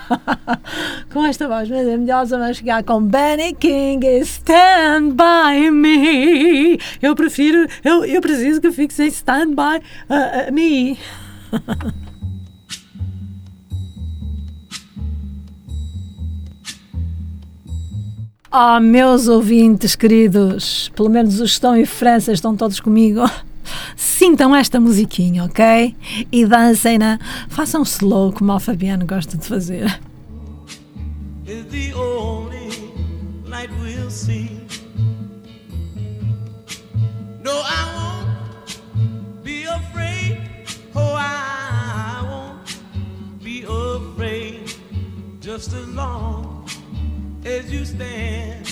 com 1.11 1.25
esta 1.25 1.47
voz 1.47 1.69
maravilhosa, 1.69 2.37
vamos 2.37 2.57
chegar 2.57 2.83
com 2.83 3.01
Benny 3.01 3.53
King 3.53 4.05
Stand 4.19 5.11
By 5.11 5.71
Me. 5.71 6.79
Eu 7.01 7.15
prefiro, 7.15 7.67
eu, 7.83 8.05
eu 8.05 8.21
preciso 8.21 8.61
que 8.61 8.71
fique 8.71 8.93
sem 8.93 9.07
Stand 9.07 9.49
By 9.49 9.83
uh, 10.09 10.49
uh, 10.49 10.53
Me. 10.53 10.97
Ah, 18.51 18.77
oh, 18.77 18.79
meus 18.79 19.27
ouvintes 19.27 19.95
queridos, 19.95 20.91
pelo 20.95 21.09
menos 21.09 21.35
os 21.35 21.51
que 21.51 21.55
estão 21.55 21.75
em 21.75 21.85
França 21.85 22.31
estão 22.31 22.55
todos 22.55 22.79
comigo. 22.79 23.21
Sintam 23.95 24.55
esta 24.55 24.79
musiquinha, 24.79 25.43
ok? 25.45 25.95
E 26.31 26.45
dancem-na. 26.45 27.19
Façam 27.49 27.83
slow, 27.83 28.31
como 28.31 28.53
o 28.53 28.59
Fabiano 28.59 29.05
gosta 29.05 29.37
de 29.37 29.47
fazer. 29.47 29.99
Just 45.53 45.73
as 45.73 45.87
long 45.89 46.65
as 47.45 47.71
you 47.71 47.85
stand, 47.85 48.65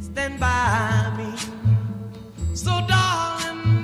stand 0.00 0.40
by 0.40 1.12
me. 1.18 1.36
So, 2.54 2.70
darling, 2.88 3.83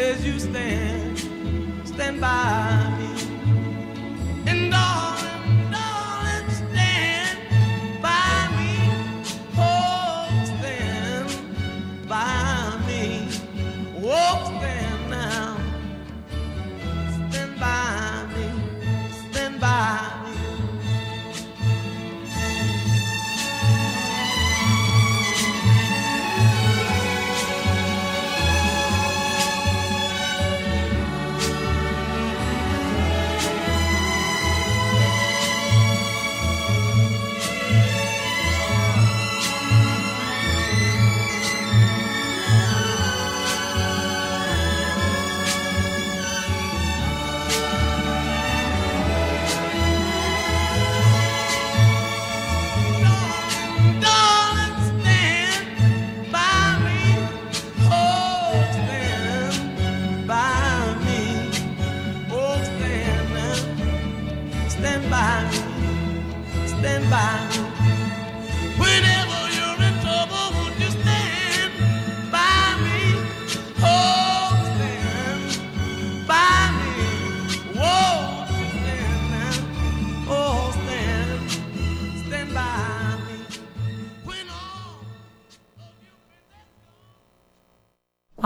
as 0.00 0.24
you 0.24 0.38
stand, 0.38 1.18
stand 1.84 2.20
by 2.20 2.94
me. 2.98 3.08
And 4.46 4.70
darling, 4.70 5.37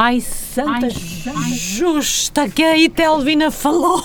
Ai, 0.05 0.21
santa, 0.21 0.87
Ai, 0.87 0.91
santa 0.91 1.49
justa 1.55 2.49
que 2.49 2.61
a 2.61 2.77
Itelvina 2.77 3.53
falou. 3.53 4.03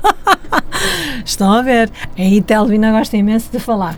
Estão 1.22 1.52
a 1.52 1.60
ver? 1.60 1.90
A 2.16 2.22
Itelvina 2.22 2.90
gosta 2.92 3.14
imenso 3.14 3.52
de 3.52 3.58
falar. 3.58 3.94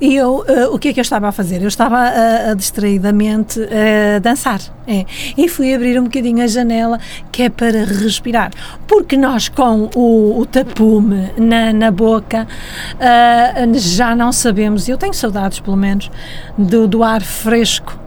E 0.00 0.14
eu, 0.14 0.44
uh, 0.48 0.72
o 0.72 0.78
que 0.78 0.90
é 0.90 0.92
que 0.92 1.00
eu 1.00 1.02
estava 1.02 1.26
a 1.26 1.32
fazer? 1.32 1.62
Eu 1.62 1.66
estava 1.66 1.98
uh, 1.98 2.54
distraidamente 2.54 3.58
a 3.60 4.20
dançar. 4.20 4.60
É. 4.86 5.04
E 5.36 5.48
fui 5.48 5.74
abrir 5.74 5.98
um 5.98 6.04
bocadinho 6.04 6.44
a 6.44 6.46
janela, 6.46 7.00
que 7.32 7.42
é 7.42 7.48
para 7.48 7.84
respirar. 7.84 8.52
Porque 8.86 9.16
nós, 9.16 9.48
com 9.48 9.90
o, 9.96 10.38
o 10.38 10.46
tapume 10.46 11.32
na, 11.36 11.72
na 11.72 11.90
boca, 11.90 12.46
uh, 12.94 13.74
já 13.76 14.14
não 14.14 14.30
sabemos, 14.30 14.88
eu 14.88 14.96
tenho 14.96 15.12
saudades 15.12 15.58
pelo 15.58 15.76
menos, 15.76 16.08
do, 16.56 16.86
do 16.86 17.02
ar 17.02 17.22
fresco 17.22 17.98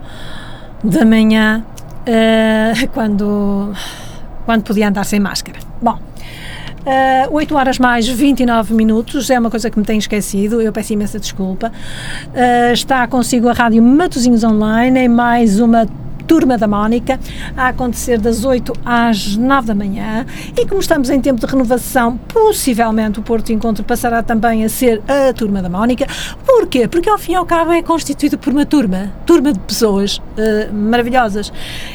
da 0.82 1.04
manhã 1.04 1.66
uh, 2.06 2.88
quando, 2.92 3.72
quando 4.44 4.62
podia 4.62 4.88
andar 4.88 5.04
sem 5.04 5.20
máscara. 5.20 5.58
Bom, 5.80 5.98
Uh, 6.82 7.32
8 7.32 7.54
horas 7.54 7.78
mais 7.78 8.08
29 8.08 8.74
minutos, 8.74 9.30
é 9.30 9.38
uma 9.38 9.48
coisa 9.48 9.70
que 9.70 9.78
me 9.78 9.84
tenho 9.84 10.00
esquecido, 10.00 10.60
eu 10.60 10.72
peço 10.72 10.92
imensa 10.92 11.16
desculpa. 11.16 11.70
Uh, 12.34 12.72
está 12.72 13.06
consigo 13.06 13.48
a 13.48 13.52
Rádio 13.52 13.80
Matozinhos 13.80 14.42
Online 14.42 14.98
em 14.98 15.08
mais 15.08 15.60
uma 15.60 15.86
Turma 16.26 16.56
da 16.56 16.66
Mónica, 16.66 17.18
a 17.56 17.68
acontecer 17.68 18.18
das 18.18 18.44
8 18.44 18.72
às 18.84 19.36
9 19.36 19.66
da 19.66 19.74
manhã. 19.74 20.26
E 20.56 20.66
como 20.66 20.80
estamos 20.80 21.10
em 21.10 21.20
tempo 21.20 21.40
de 21.40 21.46
renovação, 21.46 22.16
possivelmente 22.28 23.20
o 23.20 23.22
Porto 23.22 23.52
Encontro 23.52 23.84
passará 23.84 24.22
também 24.22 24.64
a 24.64 24.68
ser 24.68 25.02
a 25.08 25.32
Turma 25.32 25.62
da 25.62 25.68
Mónica. 25.68 26.06
Porquê? 26.44 26.88
Porque 26.88 27.08
ao 27.08 27.18
fim 27.18 27.32
e 27.32 27.34
ao 27.34 27.46
cabo 27.46 27.72
é 27.72 27.82
constituído 27.82 28.38
por 28.38 28.52
uma 28.52 28.66
turma, 28.66 29.12
turma 29.26 29.52
de 29.52 29.58
pessoas 29.60 30.18
uh, 30.18 30.72
maravilhosas. 30.72 31.52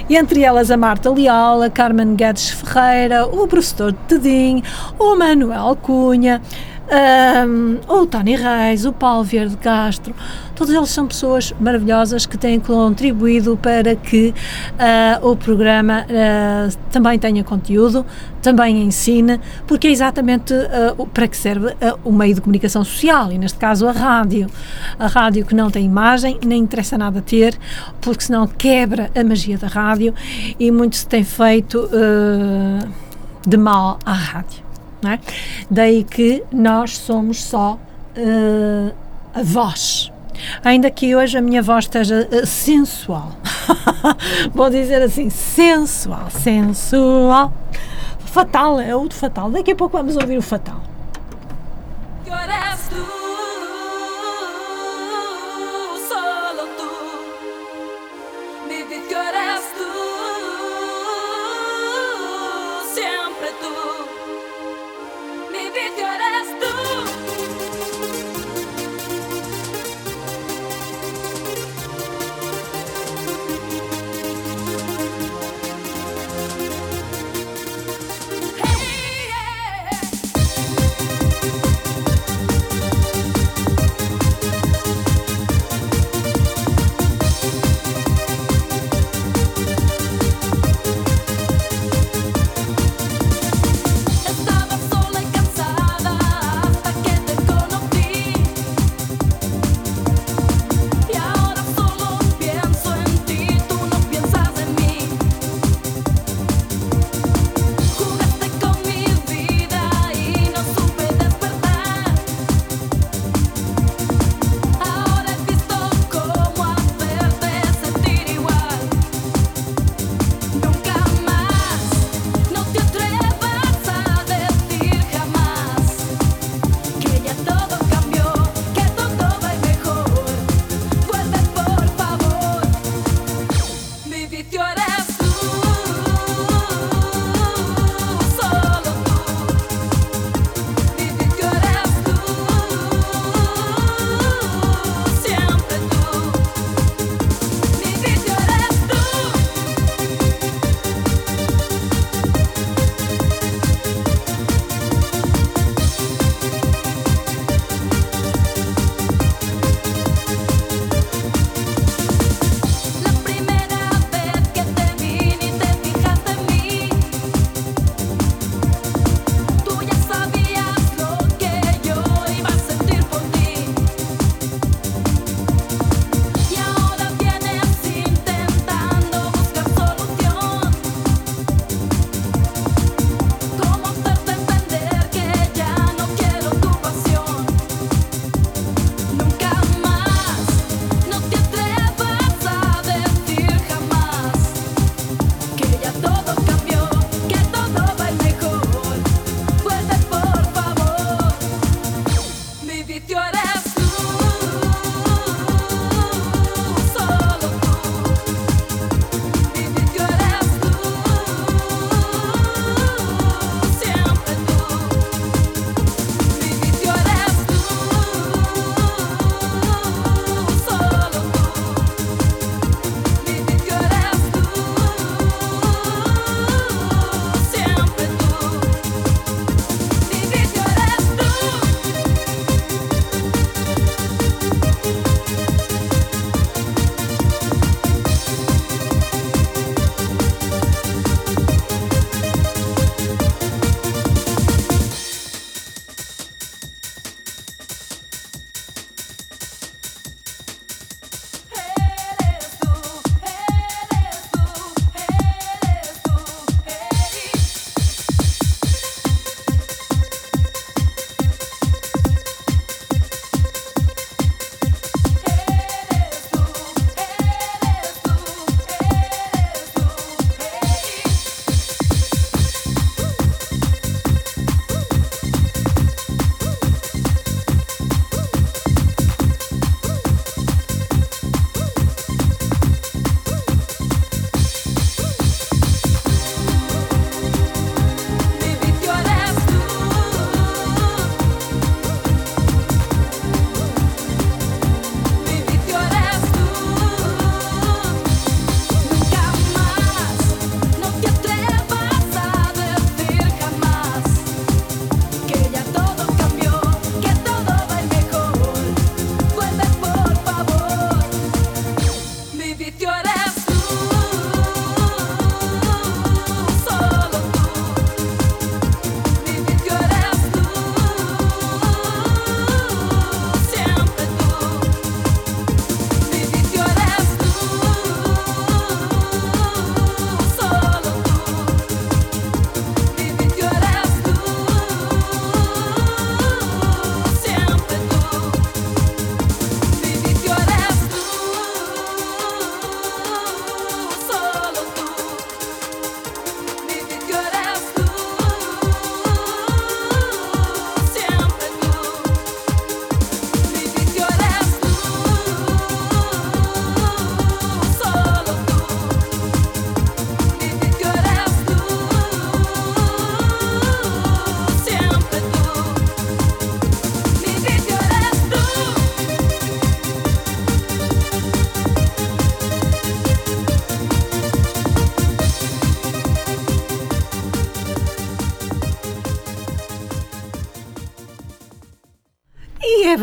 Entre 0.09 0.43
elas 0.43 0.71
a 0.71 0.77
Marta 0.77 1.09
Leal, 1.11 1.61
a 1.61 1.69
Carmen 1.69 2.15
Guedes 2.15 2.49
Ferreira, 2.49 3.25
o 3.25 3.47
professor 3.47 3.93
Tedim, 4.07 4.63
o 4.99 5.15
Manuel 5.15 5.77
Cunha 5.81 6.41
um, 6.87 7.79
o 7.87 8.05
Tony 8.05 8.35
Reis, 8.35 8.85
o 8.85 8.93
Paulo 8.93 9.23
Verde 9.23 9.57
Castro, 9.57 10.15
todos 10.55 10.73
eles 10.73 10.89
são 10.89 11.05
pessoas 11.05 11.53
maravilhosas 11.59 12.25
que 12.25 12.37
têm 12.37 12.59
contribuído 12.59 13.57
para 13.57 13.95
que 13.95 14.33
uh, 14.73 15.29
o 15.29 15.35
programa 15.35 16.05
uh, 16.05 16.77
também 16.91 17.19
tenha 17.19 17.43
conteúdo, 17.43 18.05
também 18.41 18.81
ensine, 18.83 19.39
porque 19.65 19.87
é 19.87 19.91
exatamente 19.91 20.53
uh, 20.53 21.05
para 21.07 21.27
que 21.27 21.35
serve 21.35 21.75
o 22.03 22.11
meio 22.11 22.35
de 22.35 22.41
comunicação 22.41 22.83
social 22.83 23.31
e, 23.31 23.37
neste 23.37 23.57
caso, 23.57 23.87
a 23.87 23.91
rádio. 23.91 24.47
A 24.97 25.07
rádio 25.07 25.45
que 25.45 25.53
não 25.53 25.69
tem 25.69 25.85
imagem, 25.85 26.39
nem 26.45 26.61
interessa 26.61 26.97
nada 26.97 27.21
ter, 27.21 27.57
porque 27.99 28.23
senão 28.23 28.47
quebra 28.47 29.11
a 29.13 29.23
magia 29.23 29.57
da 29.57 29.67
rádio 29.67 30.13
e 30.59 30.71
muito 30.71 30.95
se 30.95 31.07
tem 31.07 31.23
feito 31.23 31.89
de 33.45 33.57
mal 33.57 33.99
à 34.05 34.13
rádio. 34.13 34.66
É? 35.05 35.19
Daí 35.69 36.03
que 36.03 36.43
nós 36.51 36.97
somos 36.97 37.43
só 37.43 37.73
uh, 38.17 38.93
a 39.33 39.43
voz. 39.43 40.11
Ainda 40.63 40.89
que 40.89 41.15
hoje 41.15 41.37
a 41.37 41.41
minha 41.41 41.61
voz 41.61 41.85
esteja 41.85 42.27
uh, 42.31 42.45
sensual. 42.45 43.31
Vou 44.53 44.69
dizer 44.69 45.01
assim, 45.01 45.29
sensual, 45.29 46.29
sensual. 46.31 47.53
Fatal, 48.19 48.79
é 48.79 48.95
o 48.95 49.09
fatal. 49.11 49.49
Daqui 49.51 49.71
a 49.71 49.75
pouco 49.75 49.97
vamos 49.97 50.15
ouvir 50.15 50.37
o 50.37 50.41
fatal. 50.41 50.81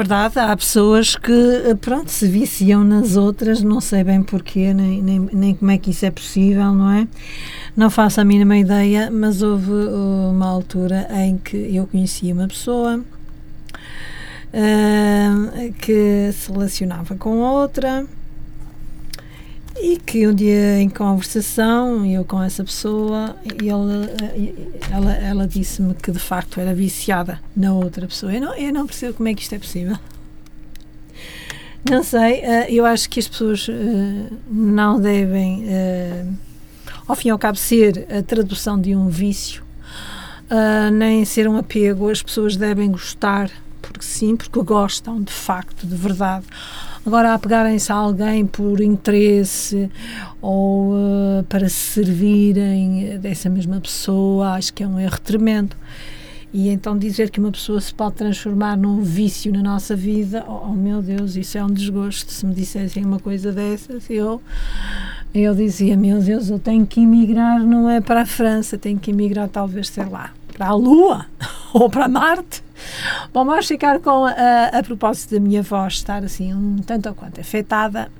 Verdade, 0.04 0.38
há 0.38 0.54
pessoas 0.54 1.16
que, 1.16 1.32
pronto, 1.80 2.10
se 2.10 2.28
viciam 2.28 2.84
nas 2.84 3.16
outras, 3.16 3.62
não 3.62 3.80
sei 3.80 4.04
bem 4.04 4.22
porquê, 4.22 4.74
nem, 4.74 5.02
nem, 5.02 5.18
nem 5.32 5.54
como 5.54 5.70
é 5.70 5.78
que 5.78 5.92
isso 5.92 6.04
é 6.04 6.10
possível, 6.10 6.74
não 6.74 6.90
é? 6.90 7.08
Não 7.74 7.88
faço 7.88 8.20
a 8.20 8.24
mínima 8.24 8.58
ideia, 8.58 9.10
mas 9.10 9.40
houve 9.40 9.72
uma 9.72 10.46
altura 10.46 11.08
em 11.10 11.38
que 11.38 11.74
eu 11.74 11.86
conhecia 11.86 12.34
uma 12.34 12.46
pessoa 12.46 13.00
uh, 14.52 15.72
que 15.80 16.30
se 16.32 16.52
relacionava 16.52 17.14
com 17.14 17.38
outra 17.38 18.04
e 19.84 19.98
que 19.98 20.26
um 20.26 20.34
dia 20.34 20.80
em 20.80 20.88
conversação, 20.88 22.06
eu 22.06 22.24
com 22.24 22.42
essa 22.42 22.64
pessoa, 22.64 23.36
ele, 23.44 23.68
ela, 24.90 25.12
ela 25.12 25.46
disse-me 25.46 25.92
que 25.92 26.10
de 26.10 26.18
facto 26.18 26.58
era 26.58 26.74
viciada 26.74 27.38
na 27.54 27.74
outra 27.74 28.06
pessoa. 28.06 28.32
Eu 28.32 28.40
não, 28.40 28.54
eu 28.54 28.72
não 28.72 28.86
percebo 28.86 29.12
como 29.12 29.28
é 29.28 29.34
que 29.34 29.42
isto 29.42 29.54
é 29.54 29.58
possível. 29.58 29.98
Não 31.90 32.02
sei, 32.02 32.40
eh, 32.40 32.72
eu 32.72 32.86
acho 32.86 33.10
que 33.10 33.20
as 33.20 33.28
pessoas 33.28 33.66
eh, 33.68 34.32
não 34.50 34.98
devem, 34.98 35.66
eh, 35.68 36.24
ao 37.06 37.14
fim 37.14 37.28
e 37.28 37.30
ao 37.30 37.38
cabo, 37.38 37.58
ser 37.58 38.06
a 38.10 38.22
tradução 38.22 38.80
de 38.80 38.96
um 38.96 39.10
vício, 39.10 39.62
nem 40.94 41.26
ser 41.26 41.46
um 41.46 41.58
apego. 41.58 42.08
As 42.08 42.22
pessoas 42.22 42.56
devem 42.56 42.90
gostar, 42.90 43.50
porque 43.82 44.02
sim, 44.02 44.34
porque 44.34 44.62
gostam 44.62 45.20
de 45.20 45.32
facto, 45.32 45.86
de 45.86 45.94
verdade 45.94 46.46
Agora, 47.06 47.34
apegarem-se 47.34 47.92
a 47.92 47.96
alguém 47.96 48.46
por 48.46 48.80
interesse 48.80 49.90
ou 50.40 50.94
uh, 50.94 51.44
para 51.48 51.68
se 51.68 51.74
servirem 51.74 53.18
dessa 53.18 53.50
mesma 53.50 53.78
pessoa, 53.78 54.52
acho 54.52 54.72
que 54.72 54.82
é 54.82 54.88
um 54.88 54.98
erro 54.98 55.20
tremendo. 55.20 55.76
E 56.50 56.68
então 56.68 56.96
dizer 56.96 57.30
que 57.30 57.40
uma 57.40 57.50
pessoa 57.50 57.80
se 57.80 57.92
pode 57.92 58.14
transformar 58.14 58.76
num 58.76 59.02
vício 59.02 59.52
na 59.52 59.60
nossa 59.60 59.94
vida, 59.94 60.44
oh, 60.48 60.68
oh 60.68 60.72
meu 60.72 61.02
Deus, 61.02 61.36
isso 61.36 61.58
é 61.58 61.64
um 61.64 61.70
desgosto. 61.70 62.32
Se 62.32 62.46
me 62.46 62.54
dissessem 62.54 63.04
uma 63.04 63.18
coisa 63.18 63.52
dessas, 63.52 64.08
eu, 64.08 64.40
eu 65.34 65.54
dizia, 65.54 65.96
meu 65.96 66.22
Deus, 66.22 66.48
eu 66.48 66.58
tenho 66.58 66.86
que 66.86 67.00
emigrar, 67.00 67.58
não 67.58 67.90
é 67.90 68.00
para 68.00 68.22
a 68.22 68.26
França, 68.26 68.78
tenho 68.78 68.98
que 68.98 69.10
emigrar 69.10 69.48
talvez, 69.48 69.88
sei 69.88 70.04
lá, 70.04 70.32
para 70.54 70.68
a 70.68 70.74
Lua 70.74 71.26
ou 71.74 71.90
para 71.90 72.08
Marte. 72.08 72.62
Bom, 73.32 73.44
vamos 73.44 73.66
ficar 73.66 74.00
com 74.00 74.24
a, 74.24 74.66
a 74.72 74.82
propósito 74.82 75.34
da 75.34 75.40
minha 75.40 75.62
voz 75.62 75.94
estar 75.94 76.24
assim 76.24 76.54
um 76.54 76.78
tanto 76.78 77.08
ou 77.08 77.14
quanto 77.14 77.40
afetada. 77.40 78.10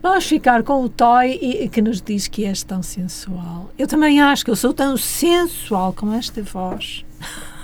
Vamos 0.00 0.26
ficar 0.26 0.62
com 0.62 0.84
o 0.84 0.88
Toy 0.88 1.38
e, 1.42 1.68
que 1.68 1.82
nos 1.82 2.00
diz 2.00 2.28
que 2.28 2.44
és 2.44 2.62
tão 2.62 2.82
sensual. 2.82 3.70
Eu 3.76 3.86
também 3.86 4.20
acho 4.20 4.44
que 4.44 4.50
eu 4.50 4.56
sou 4.56 4.72
tão 4.72 4.96
sensual 4.96 5.92
com 5.92 6.12
esta 6.12 6.40
voz. 6.42 7.04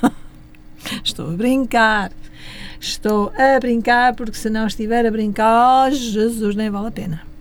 Estou 1.03 1.31
a 1.31 1.37
brincar. 1.37 2.13
Estou 2.81 3.33
a 3.39 3.59
brincar 3.61 4.15
porque 4.15 4.37
se 4.37 4.51
não 4.51 4.67
estiver 4.67 5.07
a 5.07 5.11
brincar, 5.11 5.89
oh, 5.89 5.91
Jesus, 5.95 6.55
nem 6.57 6.69
vale 6.69 6.89
a 6.89 6.91
pena. 6.91 7.34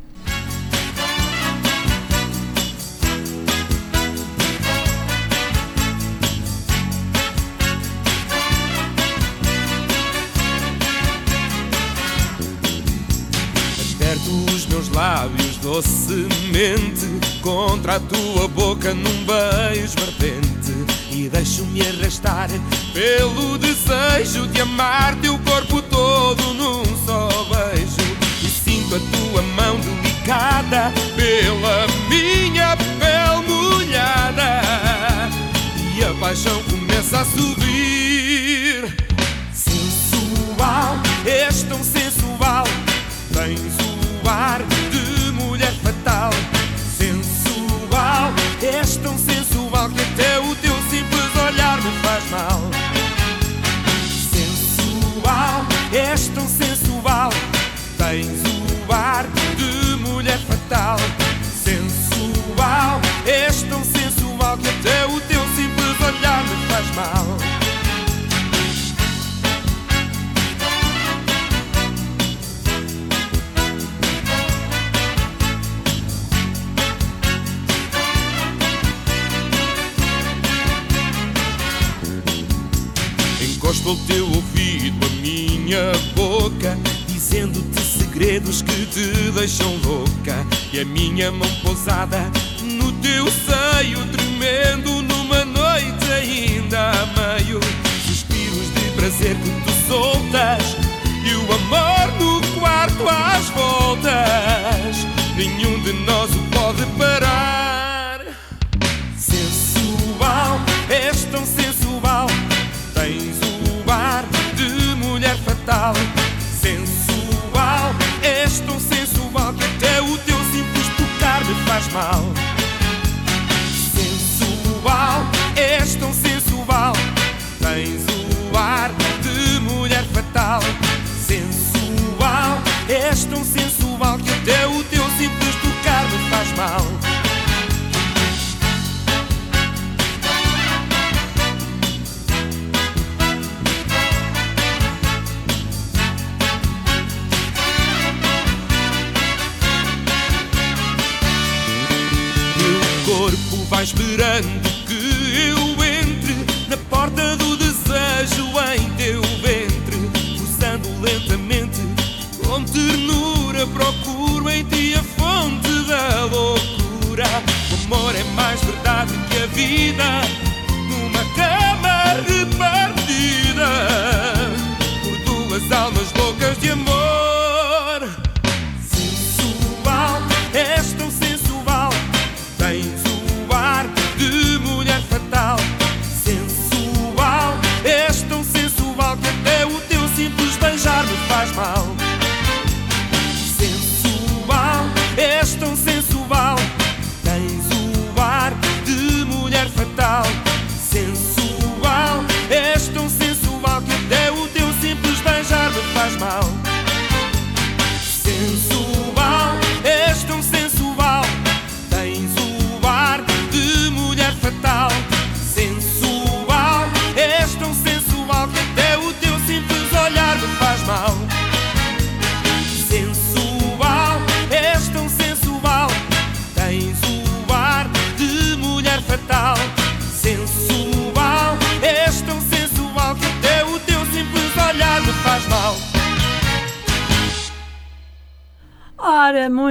Docemente 15.63 17.07
contra 17.41 17.95
a 17.95 17.99
tua 17.99 18.49
boca 18.49 18.93
num 18.93 19.25
beijo 19.25 19.95
ardente. 20.01 20.73
E 21.09 21.29
deixo-me 21.29 21.81
arrastar 21.81 22.49
pelo 22.93 23.57
desejo 23.57 24.45
de 24.47 24.61
amar 24.61 25.15
teu 25.21 25.39
corpo 25.39 25.81
todo 25.83 26.53
num 26.53 26.83
só 27.05 27.29
beijo. 27.45 27.95
E 28.43 28.47
sinto 28.47 28.95
a 28.95 28.99
tua 28.99 29.41
mão 29.41 29.79
delicada 29.79 30.91
pela 31.15 31.87
minha 32.09 32.75
pele 32.99 33.47
molhada. 33.47 34.61
E 35.95 36.03
a 36.03 36.13
paixão 36.19 36.61
começa 36.63 37.21
a 37.21 37.25
subir. 37.25 38.93
Sensual, 39.53 40.97
és 41.25 41.63
tão 41.63 41.81
sensual. 41.81 42.65
Tens 43.33 43.61
o 44.23 44.29
ar 44.29 44.61
fatal, 46.13 46.29
sensual. 46.97 48.33
És 48.61 48.97
tão 48.97 49.17
sensual 49.17 49.89
que 49.89 50.01
até 50.01 50.39
o 50.39 50.55
teu 50.55 50.75
simples 50.89 51.35
olhar 51.47 51.81
me 51.81 51.91
faz 52.03 52.29
mal. 52.29 52.61
Sensual, 54.31 55.65
és 55.91 56.27
tão 56.27 56.47
sensual. 56.47 57.29
Tens 57.97 58.41
o 58.87 58.93
ar 58.93 59.25
de 59.57 59.95
mulher 59.97 60.39
fatal. 60.39 60.97
Sensual, 61.63 63.01
és 63.25 63.63
tão 63.63 63.83
sensual 63.83 64.57
que 64.57 64.69
até 64.69 65.05
o 65.05 65.19
teu 65.21 65.41
simples 65.55 65.99
olhar 66.07 66.43
me 66.43 66.49
faz 66.49 66.57
mal. 66.57 66.62
Encosto 83.73 83.89
ao 83.89 83.95
teu 84.07 84.25
ouvido 84.27 85.05
a 85.05 85.09
minha 85.21 85.91
boca, 86.15 86.77
dizendo-te 87.07 87.81
segredos 87.81 88.61
que 88.61 88.85
te 88.85 89.31
deixam 89.31 89.75
louca. 89.83 90.45
E 90.71 90.79
a 90.79 90.85
minha 90.85 91.31
mão 91.31 91.49
pousada 91.63 92.19
no 92.61 92.91
teu 92.93 93.25
seio, 93.25 93.99
tremendo 94.07 95.01
numa 95.01 95.43
noite 95.45 96.11
ainda 96.11 96.91
a 96.91 97.05
meio. 97.37 97.59
Suspiros 98.05 98.73
de 98.75 98.91
prazer 98.95 99.35
que 99.35 99.49
tu 99.49 99.87
soltas, 99.87 100.77
e 101.25 101.33
o 101.33 101.53
amor 101.53 102.19
no 102.19 102.59
quarto 102.59 103.07
às 103.07 103.49
voltas. 103.49 105.07
Nenhum 105.35 105.81
de 105.81 105.93
nós 106.05 106.32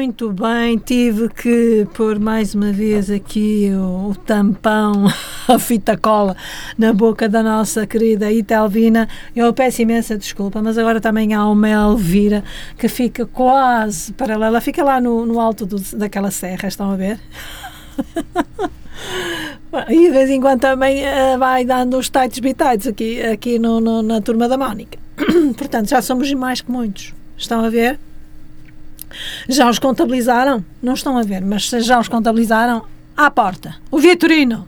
muito 0.02 0.32
bem, 0.32 0.78
tive 0.78 1.28
que 1.28 1.86
pôr 1.94 2.18
mais 2.18 2.56
uma 2.56 2.72
vez 2.72 3.08
aqui 3.08 3.70
o, 3.72 4.10
o 4.10 4.14
tampão, 4.16 5.06
a 5.46 5.58
fita 5.60 5.96
cola 5.96 6.36
na 6.76 6.92
boca 6.92 7.28
da 7.28 7.40
nossa 7.40 7.86
querida 7.86 8.32
Itelvina. 8.32 9.08
Eu 9.34 9.54
peço 9.54 9.80
imensa 9.80 10.18
desculpa, 10.18 10.60
mas 10.60 10.76
agora 10.76 11.00
também 11.00 11.34
há 11.34 11.48
uma 11.48 11.68
Elvira 11.68 12.42
que 12.76 12.88
fica 12.88 13.24
quase 13.24 14.12
paralela, 14.14 14.60
fica 14.60 14.82
lá 14.82 15.00
no, 15.00 15.24
no 15.24 15.38
alto 15.38 15.64
do, 15.64 15.78
daquela 15.96 16.32
serra, 16.32 16.66
estão 16.66 16.90
a 16.90 16.96
ver? 16.96 17.20
E 19.88 20.06
de 20.06 20.10
vez 20.10 20.28
em 20.28 20.40
quando 20.40 20.60
também 20.60 21.02
uh, 21.02 21.38
vai 21.38 21.64
dando 21.64 21.96
os 21.96 22.10
tights 22.10 22.40
bitites 22.40 22.86
aqui, 22.86 23.22
aqui 23.22 23.58
no, 23.58 23.80
no, 23.80 24.02
na 24.02 24.20
turma 24.20 24.46
da 24.46 24.58
Mónica. 24.58 24.98
Portanto, 25.56 25.88
já 25.88 26.02
somos 26.02 26.30
mais 26.34 26.60
que 26.60 26.70
muitos. 26.70 27.14
Estão 27.38 27.64
a 27.64 27.70
ver? 27.70 27.98
Já 29.48 29.68
os 29.68 29.78
contabilizaram? 29.78 30.64
Não 30.82 30.94
estão 30.94 31.18
a 31.18 31.22
ver, 31.22 31.42
mas 31.42 31.68
já 31.68 31.98
os 31.98 32.08
contabilizaram, 32.08 32.84
à 33.16 33.30
porta. 33.30 33.76
O 33.90 33.98
Vitorino, 33.98 34.66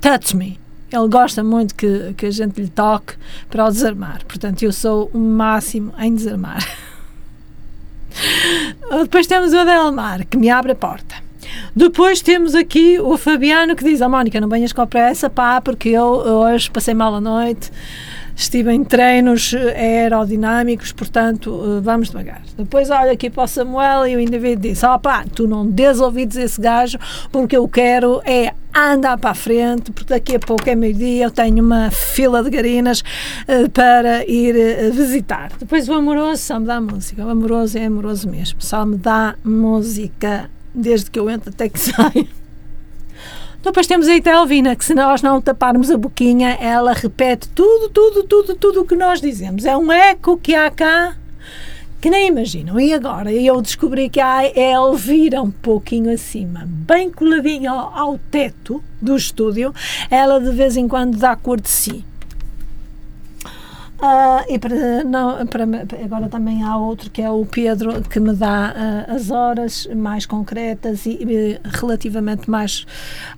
touch 0.00 0.36
me. 0.36 0.58
Ele 0.92 1.08
gosta 1.08 1.42
muito 1.42 1.74
que, 1.74 2.14
que 2.16 2.26
a 2.26 2.30
gente 2.30 2.60
lhe 2.60 2.68
toque 2.68 3.14
para 3.50 3.66
o 3.66 3.70
desarmar. 3.70 4.24
Portanto, 4.24 4.62
eu 4.62 4.72
sou 4.72 5.10
o 5.12 5.18
máximo 5.18 5.92
em 5.98 6.14
desarmar. 6.14 6.64
Depois 9.02 9.26
temos 9.26 9.52
o 9.52 9.58
Adelmar, 9.58 10.26
que 10.26 10.36
me 10.36 10.48
abre 10.48 10.72
a 10.72 10.76
porta. 10.76 11.16
Depois 11.74 12.22
temos 12.22 12.54
aqui 12.54 12.98
o 12.98 13.16
Fabiano 13.16 13.76
que 13.76 13.84
diz: 13.84 14.00
A 14.00 14.06
oh, 14.06 14.10
Mónica, 14.10 14.40
não 14.40 14.48
venhas 14.48 14.72
com 14.72 14.86
pressa, 14.86 15.28
pá, 15.28 15.60
porque 15.60 15.90
eu 15.90 16.04
hoje 16.04 16.70
passei 16.70 16.94
mal 16.94 17.14
a 17.14 17.20
noite, 17.20 17.70
estive 18.36 18.70
em 18.70 18.84
treinos 18.84 19.54
aerodinâmicos, 19.54 20.92
portanto 20.92 21.78
eh, 21.78 21.80
vamos 21.80 22.10
devagar. 22.10 22.42
Depois 22.56 22.90
olha 22.90 23.12
aqui 23.12 23.30
para 23.30 23.44
o 23.44 23.46
Samuel 23.46 24.06
e 24.06 24.14
o 24.14 24.20
indivíduo 24.20 24.70
disse: 24.70 24.84
Ó 24.84 24.94
oh, 24.94 24.98
pá, 24.98 25.24
tu 25.34 25.48
não 25.48 25.66
des 25.66 25.98
ouvidos 26.00 26.36
a 26.36 26.42
esse 26.42 26.60
gajo, 26.60 26.98
porque 27.32 27.56
eu 27.56 27.66
quero 27.66 28.20
é 28.26 28.52
andar 28.74 29.16
para 29.16 29.30
a 29.30 29.34
frente, 29.34 29.90
porque 29.90 30.12
daqui 30.12 30.36
a 30.36 30.38
pouco 30.38 30.68
é 30.68 30.74
meio-dia, 30.74 31.24
eu 31.24 31.30
tenho 31.30 31.64
uma 31.64 31.90
fila 31.90 32.44
de 32.44 32.50
garinas 32.50 33.00
uh, 33.00 33.70
para 33.70 34.22
ir 34.30 34.54
visitar. 34.92 35.50
Depois 35.58 35.88
o 35.88 35.94
amoroso 35.94 36.42
só 36.42 36.60
me 36.60 36.66
dá 36.66 36.78
música, 36.78 37.24
o 37.24 37.30
amoroso 37.30 37.78
é 37.78 37.86
amoroso 37.86 38.28
mesmo, 38.28 38.60
só 38.60 38.84
me 38.84 38.98
dá 38.98 39.34
música 39.42 40.50
desde 40.74 41.10
que 41.10 41.18
eu 41.18 41.30
entro 41.30 41.48
até 41.48 41.70
que 41.70 41.80
saio. 41.80 42.28
Depois 43.66 43.88
temos 43.88 44.06
a 44.06 44.14
Itelvina, 44.14 44.76
que 44.76 44.84
se 44.84 44.94
nós 44.94 45.22
não 45.22 45.40
taparmos 45.40 45.90
a 45.90 45.98
boquinha, 45.98 46.56
ela 46.60 46.92
repete 46.92 47.48
tudo, 47.48 47.88
tudo, 47.88 48.22
tudo, 48.22 48.54
tudo 48.54 48.80
o 48.82 48.86
que 48.86 48.94
nós 48.94 49.20
dizemos. 49.20 49.64
É 49.64 49.76
um 49.76 49.90
eco 49.90 50.38
que 50.38 50.54
há 50.54 50.70
cá 50.70 51.16
que 52.00 52.08
nem 52.08 52.28
imaginam. 52.28 52.78
E 52.78 52.94
agora 52.94 53.32
eu 53.32 53.60
descobri 53.60 54.08
que 54.08 54.20
a 54.20 54.44
Elvira, 54.56 55.42
um 55.42 55.50
pouquinho 55.50 56.14
acima, 56.14 56.62
bem 56.64 57.10
coladinha 57.10 57.72
ao, 57.72 57.92
ao 57.92 58.18
teto 58.30 58.80
do 59.02 59.16
estúdio, 59.16 59.74
ela 60.08 60.40
de 60.40 60.52
vez 60.52 60.76
em 60.76 60.86
quando 60.86 61.18
dá 61.18 61.34
cor 61.34 61.60
de 61.60 61.68
si. 61.68 62.04
Uh, 63.96 64.44
e 64.52 64.58
para, 64.58 65.04
não, 65.04 65.46
para, 65.46 65.64
agora 66.04 66.28
também 66.28 66.62
há 66.62 66.76
outro 66.76 67.10
que 67.10 67.22
é 67.22 67.30
o 67.30 67.46
Pedro 67.46 68.02
que 68.02 68.20
me 68.20 68.34
dá 68.34 68.74
uh, 69.08 69.14
as 69.14 69.30
horas 69.30 69.88
mais 69.96 70.26
concretas 70.26 71.06
e, 71.06 71.12
e, 71.12 71.60
relativamente 71.64 72.50
mais 72.50 72.86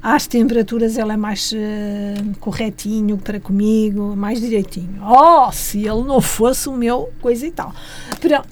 às 0.03 0.27
temperaturas 0.27 0.99
ele 0.99 1.13
é 1.13 1.17
mais 1.17 1.53
uh, 1.53 2.39
corretinho 2.41 3.19
para 3.19 3.39
comigo, 3.39 4.17
mais 4.17 4.41
direitinho. 4.41 5.01
Oh, 5.01 5.53
se 5.53 5.87
ele 5.87 6.03
não 6.03 6.21
fosse 6.21 6.69
o 6.69 6.73
meu 6.73 7.09
coisa 7.23 7.47
e 7.47 7.53
tal. 7.53 7.73
Pronto, 8.21 8.49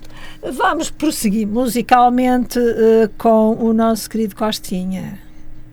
vamos 0.53 0.91
prosseguir 0.91 1.49
musicalmente 1.49 2.61
com 3.19 3.57
o 3.57 3.73
nosso 3.73 4.09
querido 4.09 4.37
Costinha. 4.37 5.19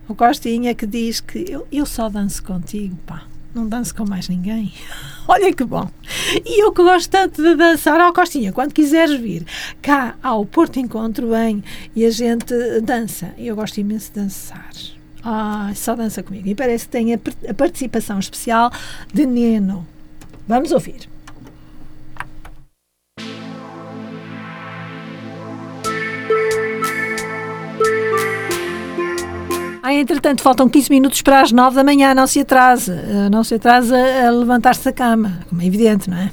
O 0.09 0.15
Costinha 0.15 0.73
que 0.73 0.87
diz 0.87 1.21
que 1.21 1.45
eu, 1.47 1.67
eu 1.71 1.85
só 1.85 2.09
danço 2.09 2.43
contigo, 2.43 2.97
pá 3.05 3.32
não 3.53 3.67
danço 3.67 3.93
com 3.95 4.07
mais 4.07 4.27
ninguém. 4.27 4.73
Olha 5.27 5.53
que 5.53 5.63
bom. 5.63 5.89
E 6.45 6.63
eu 6.63 6.71
que 6.71 6.83
gosto 6.83 7.09
tanto 7.09 7.41
de 7.41 7.55
dançar, 7.55 7.99
ó 8.01 8.09
oh, 8.09 8.13
Costinha, 8.13 8.51
quando 8.51 8.73
quiseres 8.73 9.19
vir 9.19 9.45
cá 9.81 10.15
ao 10.21 10.45
Porto 10.45 10.79
Encontro, 10.79 11.29
bem, 11.29 11.63
e 11.95 12.05
a 12.05 12.09
gente 12.09 12.53
dança. 12.81 13.33
Eu 13.37 13.55
gosto 13.55 13.77
imenso 13.79 14.11
de 14.11 14.21
dançar. 14.21 14.71
Ah, 15.23 15.71
só 15.75 15.95
dança 15.95 16.21
comigo. 16.21 16.47
E 16.47 16.55
parece 16.55 16.85
que 16.85 16.91
tem 16.91 17.13
a, 17.13 17.19
a 17.49 17.53
participação 17.53 18.19
especial 18.19 18.71
de 19.13 19.25
Neno. 19.25 19.87
Vamos 20.45 20.71
ouvir. 20.71 21.12
Entretanto, 30.01 30.41
faltam 30.41 30.69
15 30.69 30.89
minutos 30.89 31.21
para 31.21 31.41
as 31.41 31.51
9 31.51 31.75
da 31.75 31.83
manhã, 31.83 32.13
não 32.13 32.27
se 32.27 32.39
atrase, 32.39 32.91
eh, 32.91 33.29
não 33.31 33.43
se 33.43 33.55
atrase 33.55 33.93
a 33.93 34.29
levantar-se 34.31 34.85
da 34.85 34.91
cama, 34.91 35.39
como 35.49 35.61
é 35.61 35.65
evidente, 35.65 36.09
não 36.09 36.17
é? 36.17 36.31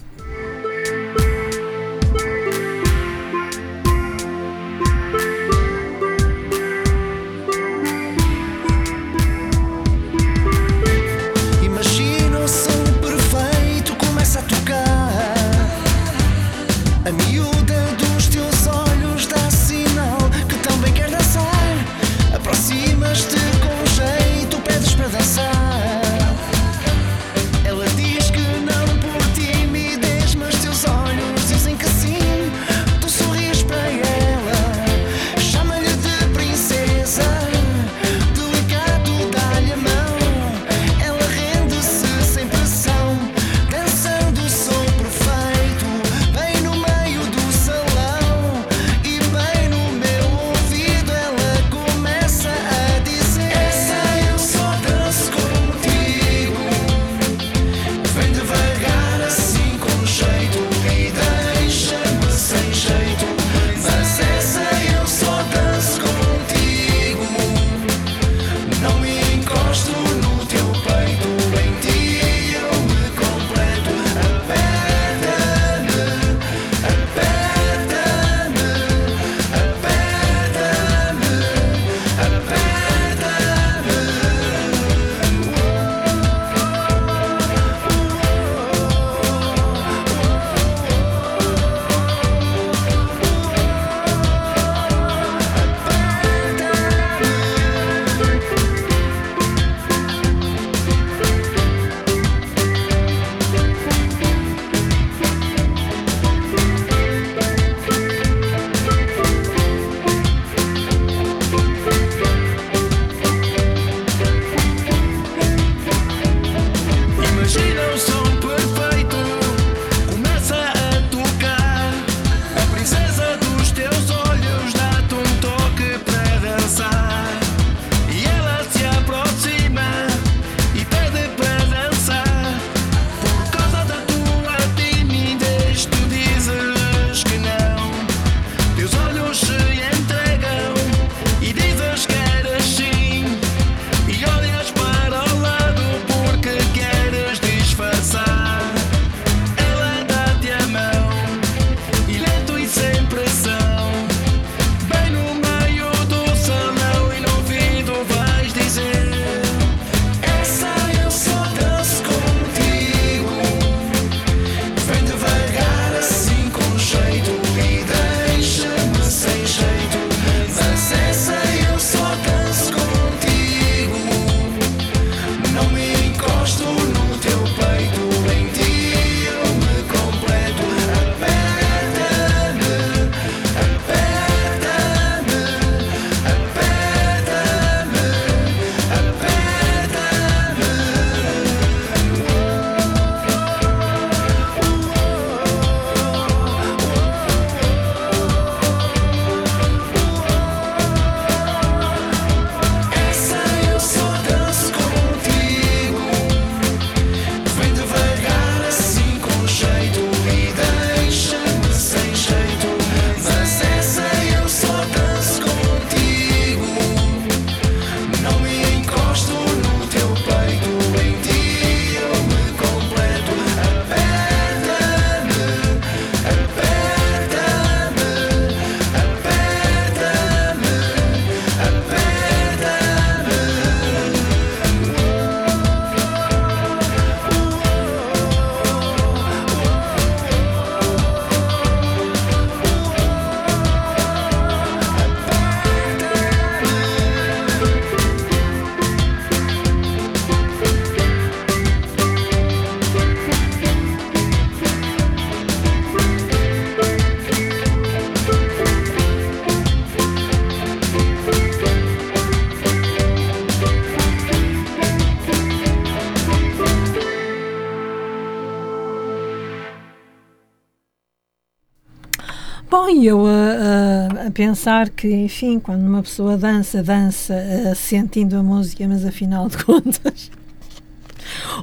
E 273.00 273.06
eu 273.06 273.26
a, 273.26 273.30
a, 273.30 274.26
a, 274.26 274.30
pensar 274.30 274.90
que, 274.90 275.08
enfim, 275.08 275.58
quando 275.58 275.86
uma 275.86 276.02
pessoa 276.02 276.36
dança, 276.36 276.82
dança 276.82 277.34
uh, 277.34 277.74
sentindo 277.74 278.36
a 278.36 278.42
música, 278.42 278.86
mas 278.86 279.04
afinal 279.04 279.48
de 279.48 279.56
contas 279.64 280.30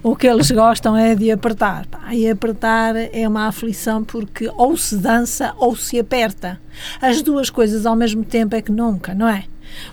o 0.04 0.16
que 0.16 0.28
eles 0.28 0.50
gostam 0.52 0.96
é 0.96 1.16
de 1.16 1.32
apertar. 1.32 1.86
E 2.12 2.30
apertar 2.30 2.96
é 2.96 3.28
uma 3.28 3.48
aflição 3.48 4.04
porque 4.04 4.50
ou 4.56 4.78
se 4.78 4.98
dança 4.98 5.54
ou 5.58 5.76
se 5.76 6.00
aperta. 6.00 6.60
As 7.02 7.22
duas 7.22 7.50
coisas 7.50 7.86
ao 7.86 7.96
mesmo 7.96 8.24
tempo 8.24 8.56
é 8.56 8.62
que 8.62 8.72
nunca, 8.72 9.14
não 9.14 9.28
é? 9.28 9.46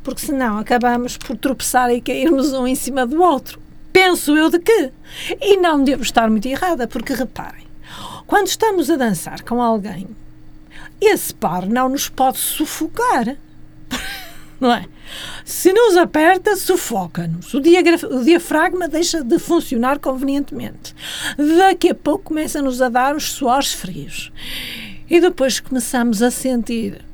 Porque 0.03 0.25
senão 0.25 0.59
acabamos 0.59 1.17
por 1.17 1.37
tropeçar 1.37 1.91
e 1.91 2.01
cairmos 2.01 2.53
um 2.53 2.67
em 2.67 2.75
cima 2.75 3.07
do 3.07 3.23
outro. 3.23 3.61
Penso 3.93 4.37
eu 4.37 4.51
de 4.51 4.59
que. 4.59 4.91
E 5.41 5.57
não 5.57 5.83
devo 5.83 6.03
estar 6.03 6.31
muito 6.31 6.47
errada, 6.47 6.87
porque 6.87 7.13
reparem, 7.13 7.65
quando 8.27 8.49
estamos 8.49 8.91
a 8.91 8.97
dançar 8.97 9.43
com 9.43 9.63
alguém, 9.63 10.09
esse 11.01 11.35
par 11.35 11.67
não 11.67 11.89
nos 11.89 12.09
pode 12.09 12.39
sufocar. 12.39 13.37
não 14.61 14.73
é? 14.73 14.87
Se 15.45 15.73
nos 15.73 15.97
aperta, 15.97 16.57
sufoca-nos. 16.57 17.53
O, 17.53 17.59
o, 17.59 18.25
diafragma 18.25 18.89
deixa 18.89 19.23
de 19.23 19.39
funcionar 19.39 19.99
convenientemente. 19.99 20.95
Daqui 21.59 21.91
a 21.91 21.95
pouco 21.95 22.25
começa-nos 22.25 22.81
a 22.81 22.89
dar 22.89 23.15
os 23.15 23.33
suores 23.33 23.73
frios. 23.73 24.33
E 25.09 25.21
depois 25.21 25.61
começamos 25.61 26.23
a 26.23 26.31
sentir 26.31 27.05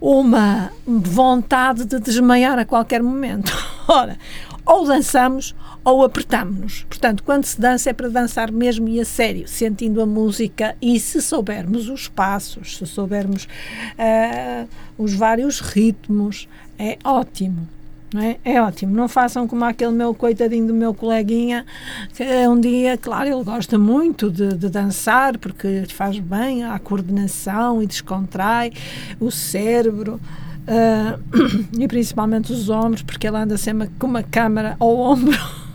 uma 0.00 0.70
vontade 0.86 1.84
de 1.84 1.98
desmaiar 1.98 2.58
a 2.58 2.64
qualquer 2.64 3.02
momento. 3.02 3.52
Ora, 3.86 4.18
ou 4.66 4.84
dançamos 4.84 5.54
ou 5.84 6.02
apertamos-nos. 6.02 6.84
Portanto, 6.88 7.22
quando 7.22 7.44
se 7.44 7.60
dança 7.60 7.90
é 7.90 7.92
para 7.92 8.08
dançar 8.08 8.50
mesmo 8.50 8.88
e 8.88 8.98
a 8.98 9.04
sério, 9.04 9.46
sentindo 9.46 10.00
a 10.00 10.06
música 10.06 10.74
e 10.80 10.98
se 10.98 11.20
soubermos 11.20 11.88
os 11.88 12.08
passos, 12.08 12.78
se 12.78 12.86
soubermos 12.86 13.44
uh, 13.44 14.68
os 14.96 15.12
vários 15.12 15.60
ritmos, 15.60 16.48
é 16.78 16.96
ótimo. 17.04 17.68
É? 18.16 18.38
é 18.44 18.62
ótimo, 18.62 18.94
não 18.94 19.08
façam 19.08 19.48
como 19.48 19.64
aquele 19.64 19.90
meu 19.90 20.14
coitadinho 20.14 20.68
do 20.68 20.74
meu 20.74 20.94
coleguinha, 20.94 21.66
que 22.14 22.22
um 22.46 22.60
dia, 22.60 22.96
claro, 22.96 23.28
ele 23.28 23.42
gosta 23.42 23.76
muito 23.76 24.30
de, 24.30 24.54
de 24.54 24.68
dançar 24.68 25.36
porque 25.36 25.84
faz 25.88 26.20
bem 26.20 26.62
à 26.62 26.78
coordenação 26.78 27.82
e 27.82 27.86
descontrai 27.88 28.72
o 29.18 29.32
cérebro. 29.32 30.20
Uh, 30.64 31.20
e 31.78 31.88
principalmente 31.88 32.52
os 32.52 32.70
ombros, 32.70 33.02
porque 33.02 33.26
ele 33.26 33.36
anda 33.36 33.58
sempre 33.58 33.90
com 33.98 34.06
uma 34.06 34.22
câmara 34.22 34.76
ao 34.78 34.96
ombro. 34.96 35.36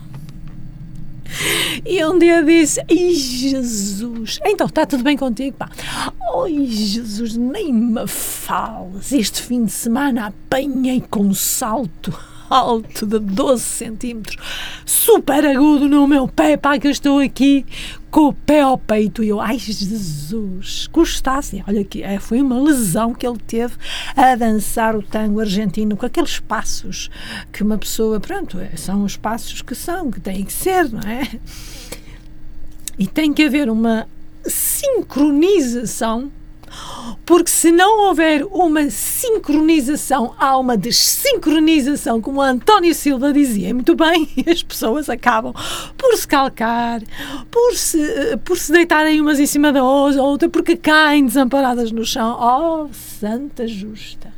E 1.84 2.04
um 2.04 2.18
dia 2.18 2.42
disse: 2.42 2.80
Ai 2.80 3.14
Jesus, 3.14 4.38
então 4.44 4.66
está 4.66 4.84
tudo 4.86 5.02
bem 5.02 5.16
contigo? 5.16 5.56
Pá. 5.56 5.70
Jesus, 6.68 7.36
nem 7.36 7.72
me 7.72 8.06
falas. 8.06 9.12
Este 9.12 9.42
fim 9.42 9.64
de 9.64 9.72
semana 9.72 10.26
apanhei 10.28 11.02
com 11.10 11.20
um 11.20 11.34
salto 11.34 12.12
alto 12.50 13.06
de 13.06 13.20
12 13.20 13.62
centímetros, 13.62 14.36
super 14.84 15.46
agudo 15.46 15.88
no 15.88 16.08
meu 16.08 16.26
pé, 16.26 16.56
pá, 16.56 16.78
que 16.78 16.88
eu 16.88 16.90
estou 16.90 17.20
aqui 17.20 17.64
com 18.10 18.28
o 18.28 18.32
pé 18.32 18.60
ao 18.62 18.76
peito. 18.76 19.22
E 19.22 19.28
eu, 19.28 19.40
ai 19.40 19.58
Jesus, 19.58 20.88
custasse. 20.88 21.62
Olha 21.66 21.80
aqui, 21.80 22.02
é, 22.02 22.18
foi 22.18 22.40
uma 22.42 22.60
lesão 22.60 23.14
que 23.14 23.26
ele 23.26 23.38
teve 23.38 23.74
a 24.16 24.34
dançar 24.34 24.96
o 24.96 25.02
tango 25.02 25.40
argentino 25.40 25.96
com 25.96 26.04
aqueles 26.04 26.40
passos 26.40 27.08
que 27.52 27.62
uma 27.62 27.78
pessoa, 27.78 28.18
pronto, 28.18 28.58
é, 28.58 28.76
são 28.76 29.04
os 29.04 29.16
passos 29.16 29.62
que 29.62 29.74
são, 29.74 30.10
que 30.10 30.20
têm 30.20 30.44
que 30.44 30.52
ser, 30.52 30.90
não 30.90 31.00
é? 31.00 31.22
E 32.98 33.06
tem 33.06 33.32
que 33.32 33.44
haver 33.44 33.70
uma 33.70 34.06
sincronização 34.44 36.30
porque 37.24 37.50
se 37.50 37.70
não 37.70 38.08
houver 38.08 38.44
uma 38.44 38.90
sincronização, 38.90 40.34
há 40.38 40.58
uma 40.58 40.76
desincronização, 40.76 42.20
como 42.20 42.40
António 42.40 42.94
Silva 42.94 43.32
dizia 43.32 43.72
muito 43.74 43.94
bem, 43.94 44.28
e 44.36 44.48
as 44.50 44.62
pessoas 44.62 45.08
acabam 45.08 45.54
por 45.96 46.16
se 46.16 46.26
calcar, 46.26 47.02
por 47.50 47.74
se, 47.74 48.36
por 48.44 48.58
se 48.58 48.72
deitarem 48.72 49.20
umas 49.20 49.38
em 49.38 49.46
cima 49.46 49.72
da 49.72 49.82
outra, 49.82 50.48
porque 50.48 50.76
caem 50.76 51.26
desamparadas 51.26 51.92
no 51.92 52.04
chão. 52.04 52.36
Oh, 52.40 52.92
santa 52.92 53.66
justa! 53.66 54.32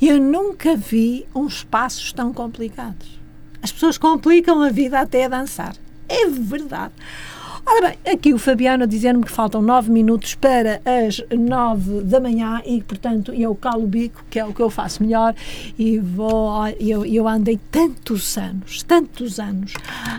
Eu 0.00 0.20
nunca 0.20 0.76
vi 0.76 1.26
uns 1.34 1.64
passos 1.64 2.12
tão 2.12 2.32
complicados. 2.32 3.18
As 3.62 3.72
pessoas 3.72 3.96
complicam 3.96 4.60
a 4.60 4.68
vida 4.68 5.00
até 5.00 5.24
a 5.24 5.28
dançar. 5.28 5.74
É 6.08 6.26
verdade. 6.28 6.92
Ora 7.66 7.88
bem, 7.88 8.12
aqui 8.12 8.34
o 8.34 8.38
Fabiano 8.38 8.86
dizendo-me 8.86 9.24
que 9.24 9.30
faltam 9.30 9.62
nove 9.62 9.90
minutos 9.90 10.34
para 10.34 10.82
as 10.84 11.22
nove 11.36 12.02
da 12.02 12.20
manhã 12.20 12.60
e, 12.66 12.82
portanto, 12.82 13.32
eu 13.32 13.54
calo 13.54 13.84
o 13.84 13.86
bico, 13.86 14.22
que 14.28 14.38
é 14.38 14.44
o 14.44 14.52
que 14.52 14.60
eu 14.60 14.68
faço 14.68 15.02
melhor, 15.02 15.34
e 15.78 15.98
vou. 15.98 16.52
Eu, 16.78 17.06
eu 17.06 17.26
andei 17.26 17.58
tantos 17.70 18.36
anos, 18.36 18.82
tantos 18.82 19.40
anos 19.40 19.72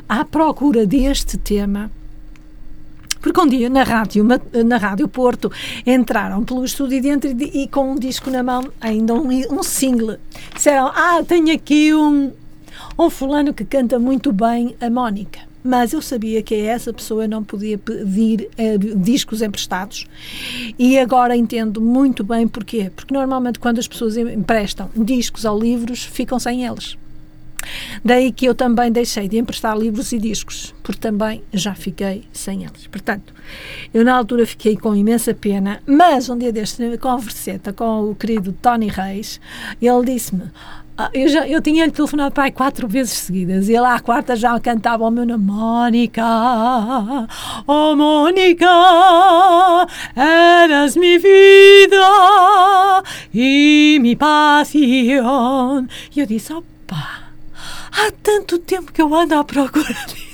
à 0.10 0.26
procura 0.26 0.88
deste 0.88 1.38
tema 1.38 1.91
porque 3.22 3.41
um 3.41 3.48
dia 3.48 3.70
na 3.70 3.82
rádio, 3.82 4.24
na 4.66 4.78
rádio 4.78 5.08
Porto 5.08 5.52
entraram 5.86 6.43
pelo 6.43 6.64
estúdio 6.64 7.02
dentro 7.02 7.30
e, 7.30 7.64
e 7.64 7.68
com 7.68 7.91
um 7.91 7.96
disco 7.96 8.30
na 8.30 8.43
mão, 8.43 8.72
ainda 8.80 9.16
um, 9.16 9.28
um 9.52 9.64
single. 9.64 10.18
Disseram: 10.54 10.91
Ah, 10.93 11.24
tenho 11.28 11.52
aqui 11.54 11.93
um, 11.93 12.32
um 12.98 13.10
fulano 13.10 13.54
que 13.54 13.66
canta 13.66 13.98
muito 13.98 14.32
bem 14.32 14.76
a 14.80 14.89
Mónica 14.89 15.55
mas 15.66 15.93
eu 15.93 16.01
sabia 16.01 16.43
que 16.43 16.53
a 16.53 16.66
essa 16.66 16.93
pessoa 16.93 17.28
não 17.28 17.43
podia 17.43 17.76
pedir 17.76 18.47
uh, 18.59 18.99
discos 18.99 19.41
emprestados 19.41 20.05
e 20.78 20.99
agora 20.99 21.36
entendo 21.36 21.82
muito 21.82 22.24
bem 22.24 22.47
porquê. 22.47 22.91
Porque 22.95 23.11
normalmente 23.11 23.57
quando 23.57 23.80
as 23.80 23.88
pessoas 23.88 24.16
emprestam 24.16 24.91
discos 24.95 25.43
ou 25.43 25.59
livros, 25.59 26.03
ficam 26.03 26.38
sem 26.38 26.63
eles. 26.63 26.95
Daí 28.03 28.32
que 28.32 28.45
eu 28.45 28.53
também 28.53 28.91
deixei 28.91 29.28
de 29.28 29.39
emprestar 29.39 29.76
livros 29.76 30.11
e 30.11 30.20
discos, 30.20 30.74
porque 30.84 31.01
também 31.01 31.41
já 31.51 31.74
fiquei 31.74 32.24
sem 32.32 32.63
eles. 32.63 32.86
Portanto, 32.86 33.34
eu 33.91 34.05
na 34.05 34.16
altura 34.16 34.45
fiquei 34.45 34.78
com 34.78 34.95
imensa 34.95 35.34
pena, 35.34 35.82
mas 35.88 36.30
um 36.30 36.38
dia 36.38 36.51
deste, 36.51 36.97
converseta 36.99 37.74
com 37.74 38.11
o 38.11 38.16
querido 38.16 38.53
Tony 38.53 38.88
Reis, 38.88 39.41
ele 39.82 40.05
disse-me: 40.05 40.43
eu, 41.14 41.28
já, 41.28 41.48
eu 41.48 41.62
tinha-lhe 41.62 41.91
telefonado 41.91 42.34
para 42.34 42.46
aí 42.46 42.52
quatro 42.52 42.88
vezes 42.88 43.14
seguidas 43.14 43.68
e 43.68 43.74
ele 43.74 43.86
à 43.86 44.00
quarta 44.00 44.36
já 44.36 44.58
cantava 44.60 45.04
o 45.04 45.12
meu 45.12 45.26
nome 45.26 45.43
Mónica, 45.43 46.24
oh 47.68 47.96
Mónica, 47.96 48.66
eras 50.16 50.96
mi 50.96 51.18
vida 51.18 53.04
e 53.34 54.00
mi 54.02 54.16
pasión. 54.16 55.88
E 56.16 56.20
eu 56.22 56.26
disse, 56.26 56.54
opa, 56.54 57.32
há 57.91 58.12
tanto 58.24 58.58
tempo 58.60 58.93
que 58.93 59.02
eu 59.02 59.14
ando 59.14 59.36
à 59.36 59.43
procura 59.43 59.93
disso. 60.08 60.25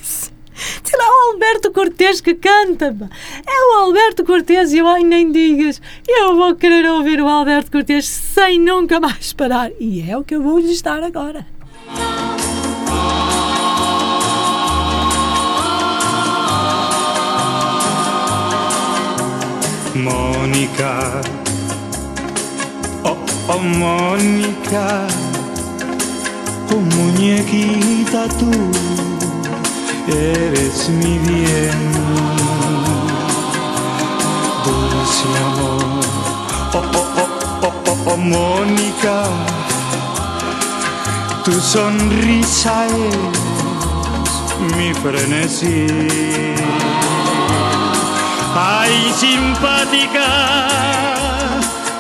Sei 0.84 0.98
lá, 0.98 1.06
o 1.06 1.32
Alberto 1.32 1.72
Cortês 1.72 2.22
que 2.22 2.36
canta. 2.36 2.96
É 3.46 3.76
o 3.76 3.80
Alberto 3.80 4.24
Cortês 4.24 4.74
e 4.74 4.80
eu, 4.80 4.88
ai, 4.88 5.04
nem 5.04 5.32
digas. 5.32 5.82
Eu 6.08 6.36
vou 6.36 6.56
querer 6.56 6.86
ouvir 6.90 7.22
o 7.22 7.28
Alberto 7.28 7.72
Cortês 7.72 8.06
sem 8.06 8.60
nunca 8.60 9.00
mais 9.00 9.34
parar. 9.34 9.72
E 9.80 10.10
é 10.10 10.18
o 10.18 10.24
que 10.24 10.36
eu 10.36 10.42
vou 10.42 10.60
lhe 10.60 10.72
estar 10.72 11.02
agora. 11.04 11.46
Mónica, 19.94 21.22
oh, 23.04 23.18
oh 23.52 23.60
Mónica, 23.60 25.08
oh 26.72 26.80
muñequita 26.96 28.28
tú 28.40 29.31
eres 30.14 30.90
mi 30.90 31.18
bien, 31.20 31.92
dulce 34.66 35.28
amor. 35.46 35.82
Oh, 36.74 36.78
oh, 36.94 37.08
oh, 37.18 37.30
oh, 37.64 37.74
oh, 37.88 37.98
oh, 38.12 38.18
Mónica, 38.18 39.24
tu 41.44 41.54
sonrisa 41.60 42.86
es 42.88 43.32
mi 44.78 44.94
frenesí. 44.94 45.88
Ay, 48.56 49.14
simpática, 49.18 50.28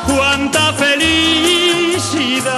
cuánta 0.08 0.74
felicidad 0.74 2.52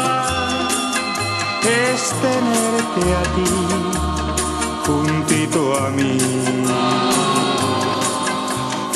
es 1.63 2.13
tenerte 2.21 3.03
a 3.15 3.23
ti 3.35 3.51
a 5.51 5.89
mí. 5.89 6.17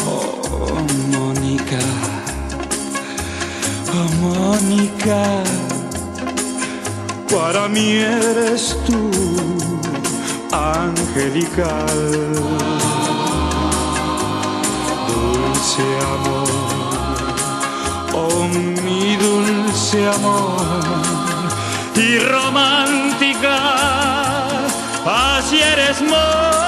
Oh, 0.06 0.86
Mónica, 1.12 1.80
oh, 3.94 4.10
Mónica, 4.22 5.44
para 7.30 7.68
mí 7.68 7.98
eres 7.98 8.78
tú, 8.86 9.12
angelical. 10.54 12.00
Dulce 15.08 15.88
amor, 16.16 16.48
oh 18.14 18.48
mi 18.84 19.18
dulce 19.18 20.08
amor. 20.08 20.58
Y 21.96 22.20
romántica, 22.20 23.58
así 25.06 25.60
eres 25.60 26.02
Mónica, 26.02 26.67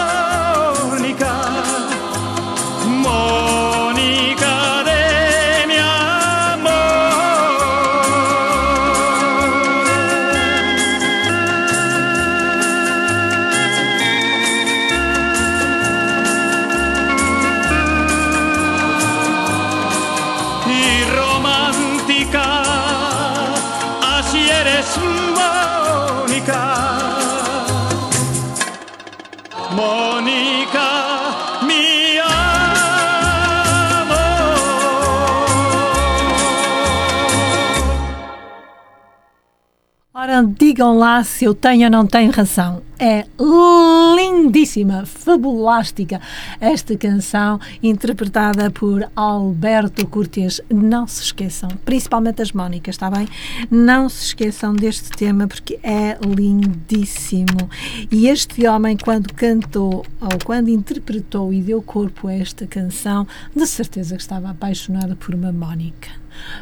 digam 40.80 40.98
lá 40.98 41.22
se 41.26 41.44
eu 41.44 41.54
tenho 41.54 41.84
ou 41.84 41.92
não 41.92 42.08
tenho 42.08 42.32
razão. 42.32 42.82
É 42.98 43.26
lindíssima, 43.38 45.06
fabulástica 45.06 46.22
esta 46.60 46.96
canção 46.96 47.60
interpretada 47.84 48.72
por 48.72 49.06
Alberto 49.14 50.08
Cortes. 50.08 50.62
Não 50.70 51.06
se 51.06 51.24
esqueçam, 51.24 51.70
principalmente 51.84 52.42
as 52.42 52.54
Mónicas, 52.54 52.96
está 52.96 53.12
bem? 53.12 53.28
Não 53.70 54.08
se 54.08 54.28
esqueçam 54.28 54.74
deste 54.74 55.10
tema 55.10 55.48
porque 55.50 55.80
é 55.84 56.18
lindíssimo. 56.26 57.70
E 58.10 58.28
este 58.28 58.66
homem, 58.66 58.96
quando 58.96 59.34
cantou 59.34 60.06
ou 60.22 60.40
quando 60.46 60.70
interpretou 60.70 61.54
e 61.54 61.62
deu 61.62 61.82
corpo 61.82 62.30
a 62.30 62.34
esta 62.34 62.66
canção, 62.66 63.28
de 63.54 63.68
certeza 63.68 64.16
que 64.16 64.22
estava 64.22 64.50
apaixonado 64.50 65.18
por 65.18 65.36
uma 65.36 65.52
Mónica. 65.52 66.10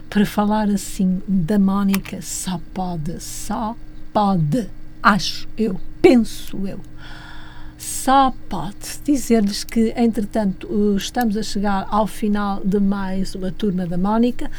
Para 0.10 0.26
falar 0.26 0.70
assim 0.70 1.22
da 1.28 1.60
Mónica, 1.60 2.20
só 2.22 2.60
pode, 2.74 3.22
só 3.22 3.76
pode, 4.18 4.68
acho 5.04 5.48
eu, 5.56 5.80
penso 6.02 6.68
eu, 6.68 6.80
só 7.78 8.34
pode 8.50 9.00
dizer-lhes 9.04 9.64
que, 9.64 9.94
entretanto, 9.96 10.66
uh, 10.66 10.98
estamos 10.98 11.38
a 11.38 11.44
chegar 11.44 11.86
ao 11.88 12.08
final 12.08 12.60
de 12.66 12.80
mais 12.80 13.36
uma 13.36 13.52
turma 13.52 13.86
da 13.86 13.96
Mónica. 13.96 14.50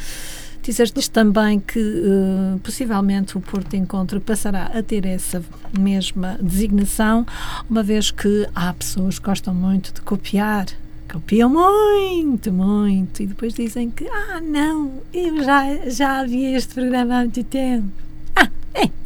Dizer-lhes 0.63 1.09
também 1.09 1.59
que 1.59 1.77
uh, 1.77 2.57
possivelmente 2.59 3.37
o 3.37 3.41
Porto 3.41 3.75
Encontro 3.75 4.21
passará 4.21 4.67
a 4.67 4.81
ter 4.81 5.05
essa 5.05 5.43
mesma 5.77 6.39
designação, 6.41 7.25
uma 7.69 7.83
vez 7.83 8.11
que 8.11 8.47
há 8.55 8.71
pessoas 8.71 9.19
que 9.19 9.25
gostam 9.25 9.53
muito 9.53 9.93
de 9.93 9.99
copiar 9.99 10.67
copiam 11.11 11.49
muito, 11.49 12.53
muito, 12.53 13.23
e 13.23 13.25
depois 13.25 13.55
dizem 13.55 13.89
que, 13.89 14.07
ah, 14.07 14.39
não, 14.39 15.01
eu 15.11 15.43
já, 15.43 15.89
já 15.89 16.23
vi 16.23 16.53
este 16.53 16.75
programa 16.75 17.15
há 17.15 17.19
muito 17.21 17.43
tempo. 17.43 18.08
Ah, 18.39 18.49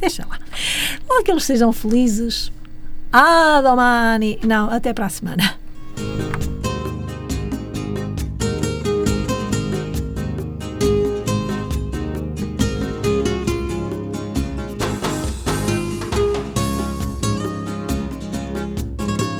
deixa 0.00 0.26
lá. 0.26 0.38
Logo 1.08 1.20
é 1.20 1.24
que 1.24 1.30
eles 1.30 1.44
sejam 1.44 1.72
felizes. 1.72 2.52
Ah, 3.12 3.60
Domani! 3.62 4.38
Não, 4.42 4.70
até 4.70 4.92
para 4.92 5.06
a 5.06 5.08
semana. 5.08 5.56